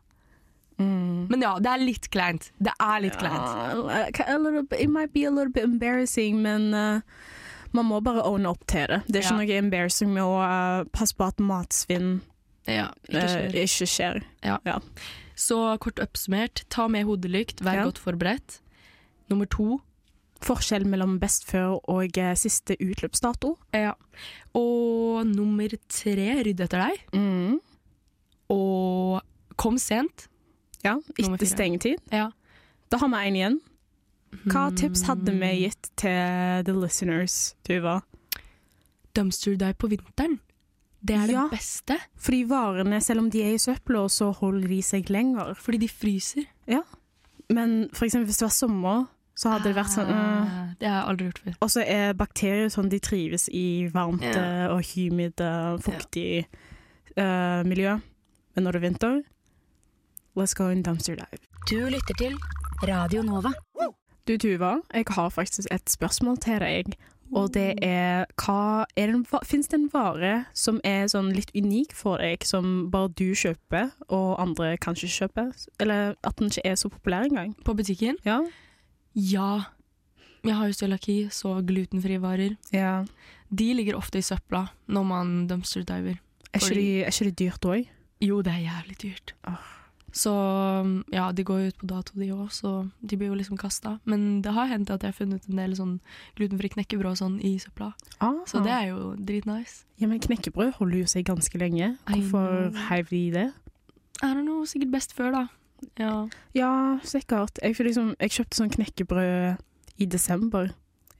[0.80, 1.26] Mm.
[1.30, 2.48] Men ja, det er litt kleint.
[2.58, 3.84] Det er litt kleint.
[3.84, 7.00] Uh, a little bit, it might be a little bit embarrassing, men eh,
[7.74, 9.02] man må bare own opp til det.
[9.06, 9.40] Det er ikke Ja.
[9.42, 12.20] noe embarrassing med å uh, passe på at matsvinn
[12.66, 13.50] Ja, ikke skjer.
[13.86, 14.20] skjer.
[14.22, 14.82] ikke skjer.
[15.36, 17.84] Så kort oppsummert, ta med hodelykt, vær Ja.
[17.84, 18.60] godt forberedt.
[19.28, 19.80] Nummer to
[20.44, 23.56] Forskjell mellom best før og eh, siste utløpsdato.
[23.72, 23.94] ja.
[24.54, 26.98] Og nummer tre, rydd etter deg.
[27.14, 27.60] Mm.
[28.50, 29.22] Og
[29.56, 30.26] kom sent.
[30.84, 31.96] Ja, etter stengetid.
[32.12, 32.30] Ja.
[32.90, 33.56] Da har vi en igjen.
[34.50, 38.00] Hva tips hadde vi gitt til the listeners, Tuva?
[39.14, 40.40] dumpster dive på vinteren.
[41.04, 44.80] Det er det beste, Fordi varene, selv om de er i søpla, så holder de
[44.82, 45.54] seg lenger.
[45.54, 46.46] fordi de fryser.
[46.66, 46.80] Ja.
[47.50, 49.04] Men for eksempel hvis det var sommer,
[49.36, 50.16] så hadde det vært sånn øh.
[50.16, 51.54] Ah, Det har jeg aldri gjort før.
[51.60, 54.32] Og så er bakterier sånn de trives i varmt Ja.
[54.32, 56.46] eh, og humid, fuktig fuktig
[57.18, 58.00] uh, miljø.
[58.54, 59.22] Men når det er vinter,
[60.36, 61.42] let's go in dumpster dive.
[61.68, 62.36] Du lytter til
[62.82, 63.52] Radio Nova.
[64.24, 66.94] Du Tuva, jeg har faktisk et spørsmål til deg.
[67.34, 71.92] Og det er hva er det Fins det en vare som er sånn litt unik
[71.96, 75.50] for deg, som bare du kjøper, og andre kanskje ikke kjøper?
[75.80, 77.52] Eller at den ikke er så populær engang?
[77.66, 78.16] På butikken?
[78.24, 78.38] Ja.
[79.12, 79.50] Ja.
[80.44, 82.56] Jeg har jo cøliaki, så glutenfrie varer.
[82.72, 83.04] ja.
[83.54, 86.16] De ligger ofte i søpla når man dumpster diver.
[86.50, 87.88] Er ikke, de, er ikke det dyrt òg?
[88.24, 89.34] Jo, det er jævlig dyrt.
[89.46, 89.83] Åh.
[90.14, 90.30] Så
[91.10, 92.70] ja, de går jo ut på dato, de òg, så
[93.02, 93.96] de blir jo liksom kasta.
[94.06, 95.96] Men det har hendt at jeg har funnet en del sånn
[96.38, 97.90] glutenfri knekkebrød og sånn i søpla.
[98.46, 99.82] Så det er jo dritnice.
[99.98, 101.96] Ja, men knekkebrød holder jo seg ganske lenge.
[102.06, 103.48] Hvorfor heiv de det?
[104.22, 105.44] Er det noe sikkert best før, da?
[105.98, 106.14] Ja.
[106.54, 106.70] Ja,
[107.02, 107.58] sikkert.
[107.60, 109.58] Jeg, liksom, jeg kjøpte sånn knekkebrød
[109.98, 110.70] i desember.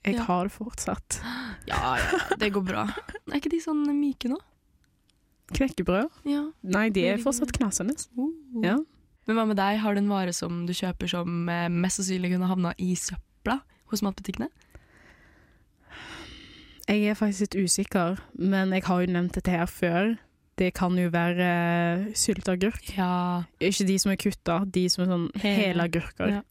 [0.05, 0.25] Jeg Ja.
[0.29, 1.19] har det fortsatt.
[1.71, 2.87] ja, ja, det går bra.
[3.33, 4.39] Er ikke de sånn myke nå?
[5.53, 6.09] Knekkebrød?
[6.25, 6.47] Ja.
[6.63, 7.97] Nei, de er fortsatt knasende.
[8.17, 8.33] Uh.
[8.65, 8.79] Ja.
[9.29, 9.79] Men hva med deg?
[9.81, 13.61] Har du en vare som du kjøper som eh, mest sannsynlig kunne havna i søpla
[13.93, 14.51] hos matbutikkene?
[16.85, 20.15] Jeg er faktisk litt usikker, men jeg har jo nevnt dette her før.
[20.61, 22.93] Det kan jo være uh, sylteagurk.
[22.99, 23.43] Ja.
[23.59, 25.55] Ikke de som er kutta, de som er sånn Hele.
[25.63, 26.29] hele agurker.
[26.31, 26.43] Ja.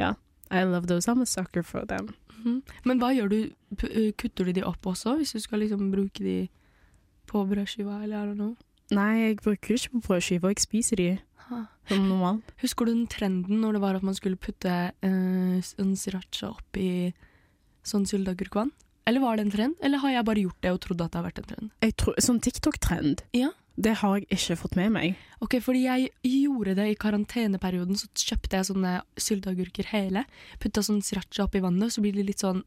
[0.00, 0.14] Ja.
[0.50, 1.06] I love those.
[1.10, 2.14] I'm a sucker for them.
[2.40, 2.62] Mhm.
[2.84, 3.38] Men hva gjør du?
[3.84, 6.48] Uh, kutter du de opp også, hvis du skal liksom bruke de
[7.34, 8.54] på brødskiva, eller er det noe?
[8.94, 11.08] Nei, jeg bruker det ikke på brødskiver, jeg spiser de
[11.48, 11.58] Ha.
[11.90, 12.54] som normalt.
[12.62, 14.70] Husker du den trenden når det var at man skulle putte
[15.04, 17.12] uh, en sriracha oppi
[17.84, 18.70] sånn sylteagurkvann?
[19.06, 21.18] Eller var det en trend, eller har jeg bare gjort det og trodd at det
[21.20, 21.74] har vært en trend?
[22.00, 23.50] Tror, sånn TikTok-trend, Ja.
[23.76, 25.16] det har jeg ikke fått med meg.
[25.44, 30.24] Ok, fordi jeg gjorde det i karanteneperioden, så kjøpte jeg sånne sylteagurker hele.
[30.62, 32.62] Putta sånn sriracha oppi vannet, så blir de litt sånn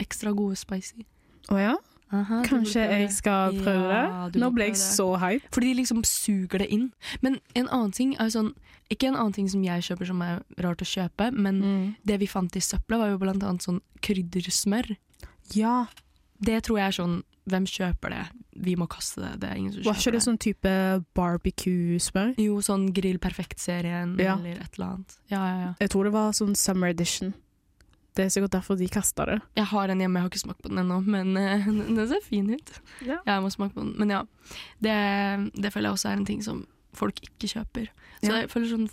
[0.00, 1.04] ekstra gode spicy.
[1.52, 1.74] Å ja?
[2.12, 4.40] Aha, Kanskje jeg skal prøve Ja, det?
[4.40, 5.48] Nå ble jeg så hype.
[5.50, 6.92] Fordi de liksom suger det inn.
[7.22, 8.52] Men en annen ting er sånn
[8.90, 11.94] Ikke en annen ting som jeg kjøper som er rart å kjøpe, men Mm.
[12.04, 14.96] det vi fant i søpla, var jo blant annet sånn kryddersmør.
[15.54, 15.86] Ja,
[16.40, 18.26] Det tror jeg er sånn Hvem kjøper det?
[18.56, 19.40] Vi må kaste det.
[19.40, 21.04] Det er ingen som kjøper var ikke det sånn type
[21.46, 22.34] barbecue-smør?
[22.38, 24.36] Jo, sånn Grill Perfekt-serien Ja.
[24.36, 25.16] eller et eller annet.
[25.28, 25.74] Ja, ja, ja.
[25.80, 27.34] Jeg tror det var sånn summer edition.
[28.14, 29.38] Det er sikkert derfor de kasta det.
[29.56, 31.64] Jeg har en hjemme, jeg har ikke smakt på den ennå, men uh,
[31.96, 32.72] den ser fin ut.
[33.06, 33.18] Ja.
[33.26, 33.94] Jeg må smake på den.
[33.98, 34.22] Men ja,
[34.84, 34.96] det,
[35.56, 37.88] det føler jeg også er en ting som folk ikke kjøper.
[38.22, 38.40] Så Ja.
[38.42, 38.88] jeg føler sånn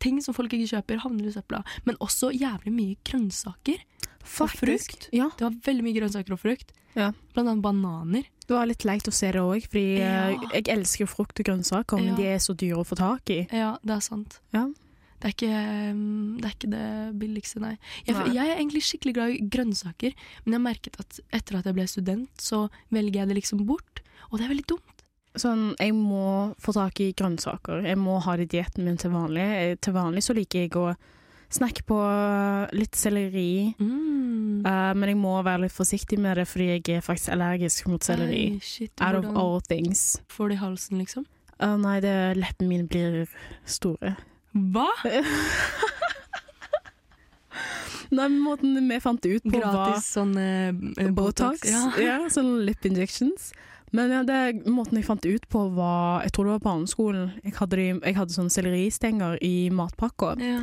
[0.00, 1.62] ting som folk ikke kjøper, havner i søpla.
[1.84, 3.82] Men også jævlig mye grønnsaker
[4.40, 5.10] og frukt.
[5.12, 5.28] Ja.
[5.36, 6.72] Det var veldig mye grønnsaker og frukt.
[6.96, 7.10] Ja.
[7.34, 8.24] Blant annet bananer.
[8.48, 10.30] Det var litt leit å se det òg, fordi Ja.
[10.32, 12.16] eh, jeg elsker frukt og grønnsaker, men Ja.
[12.16, 13.46] de er så dyre å få tak i.
[13.52, 14.40] Ja, det er sant.
[14.52, 14.66] Ja.
[15.20, 15.48] Det er ikke
[15.94, 16.84] mm, det, er ikke det
[17.20, 17.74] billigste, nei.
[18.06, 18.30] Jeg, Nei.
[18.34, 20.14] jeg er egentlig skikkelig glad i grønnsaker,
[20.44, 23.66] men jeg har merket at etter at jeg ble student, så velger jeg det liksom
[23.68, 24.00] bort.
[24.30, 25.04] Og det er veldig dumt.
[25.38, 27.84] Sånn, jeg må få tak i grønnsaker.
[27.86, 29.44] Jeg må ha det i dietten min til vanlig.
[29.44, 30.94] Eh, Til vanlig så liker jeg å
[31.50, 31.98] snakke på
[32.78, 34.64] litt selleri, Mm.
[34.66, 38.02] uh, men jeg må være litt forsiktig med det fordi jeg er faktisk allergisk mot
[38.02, 38.40] selleri.
[38.50, 40.20] Hey, shit, Out of all things.
[40.28, 41.26] får det i halsen, liksom?
[41.60, 43.26] Uh, nei, det, leppene mine blir
[43.66, 44.16] store.
[44.52, 44.88] Hva?
[48.10, 50.72] Nei, måten vi fant ut på Gratis sånn eh,
[51.14, 51.62] Botox?
[51.62, 51.68] Botox.
[52.02, 52.16] Ja.
[52.32, 53.52] sånn lip injections.
[53.94, 57.30] Men ja, det, måten jeg fant ut på var Jeg tror det var barneskolen.
[57.44, 60.34] Jeg hadde, de, jeg hadde sånne selleristenger i matpakka.
[60.42, 60.60] Ja.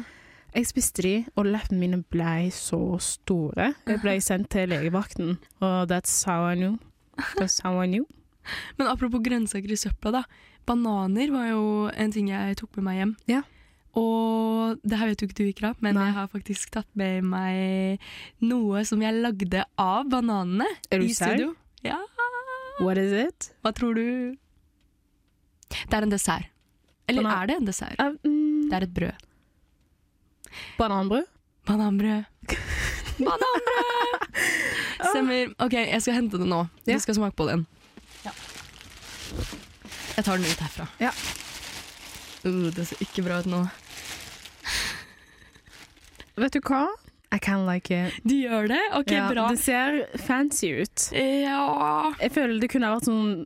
[0.55, 3.73] Jeg spiste de, og leppene mine ble så store.
[3.87, 6.77] Jeg ble sendt til legevakten, og that's how I knew.
[7.35, 8.07] That's how I knew.
[8.79, 10.23] Men apropos grønnsaker i søpla, da.
[10.67, 11.61] Bananer var jo
[11.93, 13.13] en ting jeg tok med meg hjem.
[13.31, 13.43] Ja.
[13.97, 16.05] Og det her vet jo ikke du, Ikra, men Nei.
[16.09, 18.03] jeg har faktisk tatt med meg
[18.45, 21.47] noe som jeg lagde av bananene Er du i serr?
[21.85, 21.97] Ja.
[22.83, 23.47] What is it?
[23.65, 24.35] Hva tror du?
[25.71, 26.45] Det er en dessert.
[27.09, 27.97] Eller Banan- er det en dessert?
[27.99, 29.25] Uh, mm, Det er et brød.
[30.77, 31.25] bananbrød?
[31.65, 32.23] Bananbrød.
[33.17, 34.21] Bananbrød!
[35.09, 35.53] Stemmer.
[35.63, 36.61] Ok, jeg skal hente det nå.
[36.85, 36.97] Du Ja.
[36.99, 37.65] skal smake på den.
[40.17, 40.87] Jeg tar den ut herfra.
[40.99, 41.11] Ja.
[42.45, 43.63] Uh, det ser ikke bra ut nå.
[46.43, 46.85] Vet du hva?
[47.33, 48.13] I can like it.
[48.23, 48.79] Du gjør det?
[48.95, 49.49] Ok, Ja, bra.
[49.51, 51.09] Det ser fancy ut.
[51.11, 53.43] Ja Jeg føler det kunne vært sånn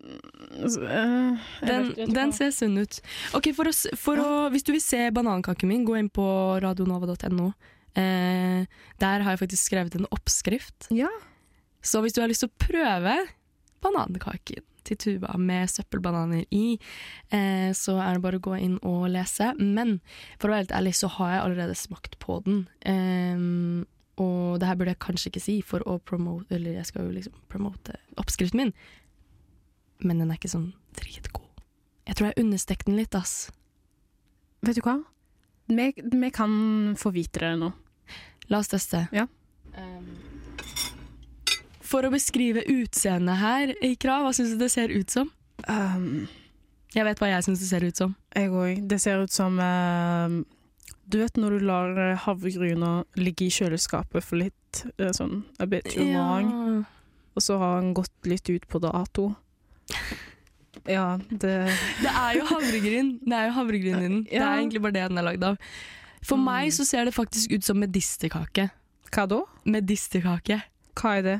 [0.61, 2.99] uh, Den, den ser sunn ut.
[3.37, 4.27] Ok, for å, for ja.
[4.27, 6.27] å, Hvis du vil se banankaken min, gå inn på
[6.61, 7.51] radionova.no.
[7.91, 8.63] Eh,
[9.01, 10.87] der har jeg faktisk skrevet en oppskrift.
[10.95, 11.09] Ja.
[11.83, 13.17] Så hvis du har lyst til å prøve
[13.81, 16.77] banankaken til Tuva med søppelbananer i,
[17.29, 19.51] eh, så er det bare å gå inn og lese.
[19.59, 19.99] Men
[20.37, 22.63] for å være helt ærlig så har jeg allerede smakt på den.
[22.85, 23.85] Ehm,
[24.21, 27.13] og det her burde jeg kanskje ikke si for å promote Eller jeg skal jo
[27.15, 28.73] liksom promote oppskriften min,
[30.03, 31.47] men den er ikke sånn dritgod.
[32.09, 33.51] Jeg tror jeg understekte den litt, ass.
[34.65, 34.97] Vet du hva?
[35.71, 37.71] Vi, vi kan få vite det nå.
[38.51, 39.07] La oss teste.
[39.15, 39.29] Ja.
[41.91, 45.27] For å beskrive utseendet her, Ikra, hva syns du det ser ut som?
[45.67, 46.27] Um,
[46.95, 48.15] Jeg vet hva jeg syns det ser ut som.
[48.35, 48.79] jeg òg.
[48.87, 50.37] Det ser ut som eh,
[51.11, 55.89] Du vet når du lar havregryna ligge i kjøleskapet for litt uh, sånn a bit
[55.91, 56.85] too long,
[57.35, 59.33] og så har den gått litt ut på dato.
[60.87, 61.67] Ja, det
[62.01, 63.09] Det er jo havregryn.
[63.27, 64.21] Det er jo havregryn i den.
[64.31, 65.57] Det er egentlig bare det den er lagd av.
[66.23, 66.45] For Mm.
[66.47, 68.69] meg så ser det faktisk ut som medisterkake.
[69.11, 69.41] Hva da?
[69.67, 70.61] Medisterkake.
[70.97, 71.35] Hva er det?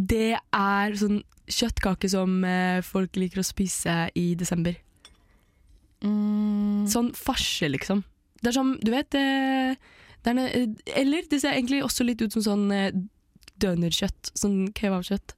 [0.00, 1.20] Det er sånn
[1.50, 4.78] kjøttkake som eh, folk liker å spise i desember.
[6.00, 6.86] Mm.
[6.88, 8.04] Sånn farse, liksom.
[8.40, 9.24] Det er som, du vet det,
[10.24, 12.94] det er, Eller det ser egentlig også litt ut som sånn eh,
[13.60, 14.32] dønerkjøtt.
[14.38, 15.34] Sånn kebabkjøtt.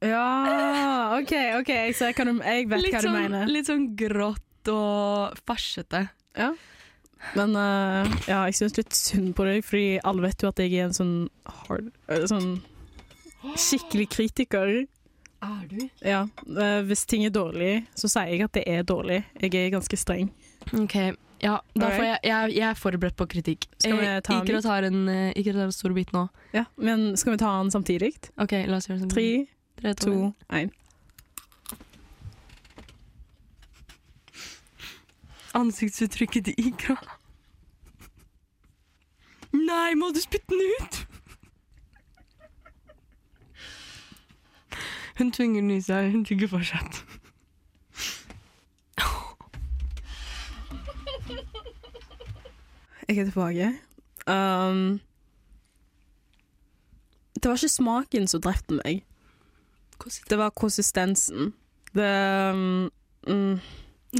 [0.00, 3.50] Ja, OK, ok, jeg, kan, jeg vet Litt hva du sånn, mener.
[3.52, 6.06] litt sånn grått og farsete.
[6.38, 6.54] Ja.
[7.36, 10.72] Men uh, ja, jeg syns litt synd på deg, fordi alle vet jo at jeg
[10.78, 11.14] er en sånn
[11.44, 12.62] hard eh, Sånn
[13.56, 14.86] skikkelig kritiker.
[15.40, 15.88] Er du?
[16.04, 19.22] Ja, eh, Hvis ting er dårlig, så sier jeg at det er dårlig.
[19.40, 20.28] Jeg er ganske streng.
[20.76, 20.96] Ok,
[21.40, 23.64] ja, da får jeg, jeg, jeg er forberedt på kritikk.
[23.78, 25.00] Skal vi Eh, ta en ikke tar en,
[25.32, 26.26] ikke Ikra tar en stor bit nå.
[26.52, 28.12] Ja, Men skal vi ta den samtidig?
[28.36, 29.48] Ok, la oss gjøre det samtidig.
[29.80, 30.70] Tre, Tre, to, én.
[35.56, 36.96] Ansiktsuttrykket til Ikra.
[39.56, 41.00] Nei, må du spytte den ut?
[45.20, 46.00] Hun tvinger nysa.
[46.08, 47.02] Hun tygger fortsatt.
[53.08, 53.68] Jeg er tilbake.
[54.30, 55.00] Um,
[57.34, 59.02] det var ikke smaken som drepte meg.
[60.30, 61.52] Det var konsistensen.
[61.92, 62.08] Det
[62.54, 62.88] um,
[63.26, 63.58] mm,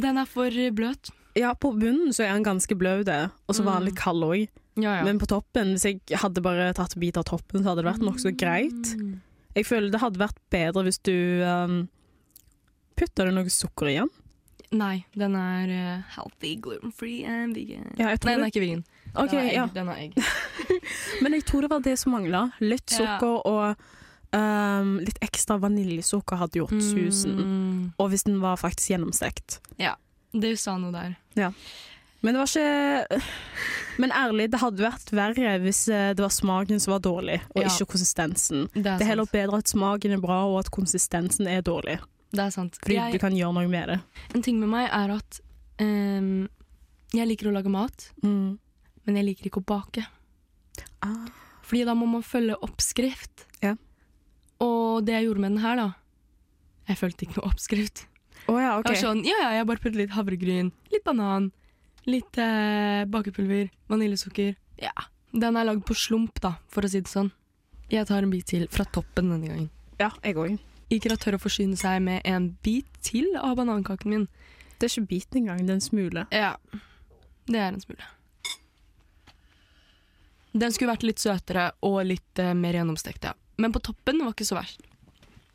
[0.03, 1.12] Den er for bløt.
[1.38, 3.09] Ja, på bunnen så er den ganske bløt,
[3.46, 3.88] og så var den Mm.
[3.88, 4.48] litt kald òg.
[4.76, 5.05] Ja, ja.
[5.05, 7.88] Men på toppen, hvis jeg hadde bare tatt en bit av toppen, så hadde det
[7.92, 8.96] vært nokså greit.
[9.61, 11.12] Jeg føler det hadde vært bedre hvis du
[11.44, 11.76] um,
[12.98, 14.11] putta det noe sukker i den.
[14.80, 17.88] Nei, den er uh, healthy, gluten-free and vegan.
[17.98, 18.84] Ja, Nei, den er ikke vegan.
[19.18, 19.56] Okay, den er egg.
[19.56, 19.64] ja.
[19.74, 20.12] Den egg.
[21.24, 22.44] Men jeg tror det var det som mangla.
[22.62, 23.16] Litt Ja.
[23.26, 23.74] og
[24.36, 27.34] um, litt ekstra vaniljesukker hadde gjort susen.
[27.40, 27.80] Mm.
[27.98, 29.58] Og hvis den var faktisk gjennomstekt.
[29.82, 29.96] Ja,
[30.30, 31.16] Du sa noe der.
[32.22, 33.20] Men det var ikke
[34.00, 37.62] Men ærlig, det hadde vært verre hvis eh, det var smaken som var dårlig, og
[37.62, 37.68] Ja.
[37.68, 38.62] ikke konsistensen.
[38.72, 41.98] Det er, Det er heller bedre at smaken er bra, og at konsistensen er dårlig.
[42.32, 42.78] Det er sant.
[42.80, 44.00] Fordi Jeg- du kan gjøre noe med det.
[44.34, 45.40] En ting med meg er at
[45.80, 46.48] um,
[47.12, 48.58] jeg liker å lage mat, men
[49.06, 50.06] jeg liker ikke å bake.
[51.02, 51.26] Ah.
[51.62, 53.44] Fordi da må man følge oppskrift.
[53.62, 53.74] Ja.
[54.60, 55.92] Og det jeg gjorde med den her, da
[56.88, 58.06] Jeg fulgte ikke noe oppskrift.
[58.48, 58.94] Oh, ja, okay.
[58.94, 61.52] Jeg var sånn, ja, ja, jeg bare puttet litt havregryn, litt banan,
[62.09, 64.55] litt eh, bakepulver, vaniljesukker.
[64.80, 64.94] Ja.
[65.30, 67.30] Den er lagd på slump, da, for å si det sånn.
[67.90, 69.70] Jeg tar en bit til fra toppen denne gangen.
[70.01, 70.57] Ja, jeg òg.
[70.90, 74.24] Ikra tør å forsyne seg med en bit til av banankaken min.
[74.78, 76.24] Det er ikke biten engang, det er en smule.
[76.34, 76.55] Ja,
[77.51, 78.07] det er en smule.
[80.51, 83.36] Den skulle vært litt søtere og litt eh, mer gjennomstekt, ja.
[83.61, 84.82] Men på toppen var ikke så verst.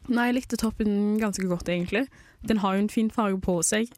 [0.05, 2.05] Nei, jeg likte toppen ganske godt, egentlig.
[2.45, 3.89] Den har jo en fin farge på seg.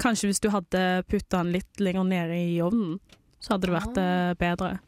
[0.00, 2.96] Kanskje hvis du hadde putta den litt lenger nede i ovnen,
[3.42, 4.32] så hadde det vært ah.
[4.38, 4.78] bedre.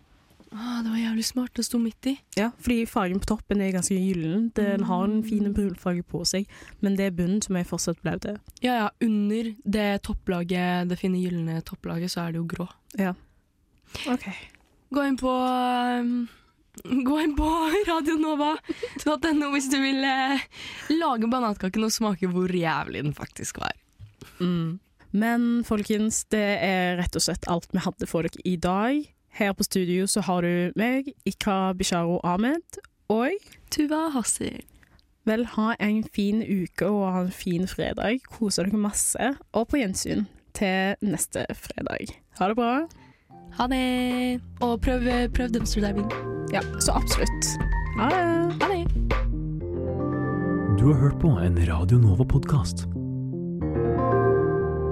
[0.55, 1.50] Ah, det var jævlig smart.
[1.57, 2.14] Det sto midt i.
[2.38, 4.52] Ja, fordi fargen på toppen er ganske gyllen.
[4.55, 6.46] Den har en fin brunfarge på seg,
[6.78, 8.28] men det er bunnen som er fortsatt blaut.
[8.62, 12.68] Ja, ja, under det topplaget, det fine gylne topplaget, så er det jo grå.
[13.00, 13.16] Ja.
[14.11, 14.28] OK.
[14.94, 16.14] Gå inn på um,
[17.09, 17.50] Gå inn på
[17.90, 20.46] radionova.no hvis du vil eh,
[20.94, 23.74] lage banankaken og smake hvor jævlig den faktisk var.
[24.38, 24.78] Mm.
[25.14, 29.04] Men folkens, det er rett og slett alt vi hadde for dere i dag.
[29.34, 33.34] Her på studio så har du meg, Ikra Bisharo Ahmed, og
[33.70, 34.62] Tuva Hassir.
[35.24, 38.20] vel ha en fin uke og ha en fin fredag.
[38.28, 42.12] Kose dere masse, og på gjensyn til neste fredag.
[42.38, 42.72] Ha det bra.
[43.56, 44.40] Ha det!
[44.60, 46.10] Og prøv, prøv dumpster diving.
[46.52, 47.54] Ja, så absolutt.
[47.98, 48.24] Ha det.
[48.62, 48.82] Ha det!
[50.78, 52.86] Du har hørt på en Radio Nova-podkast.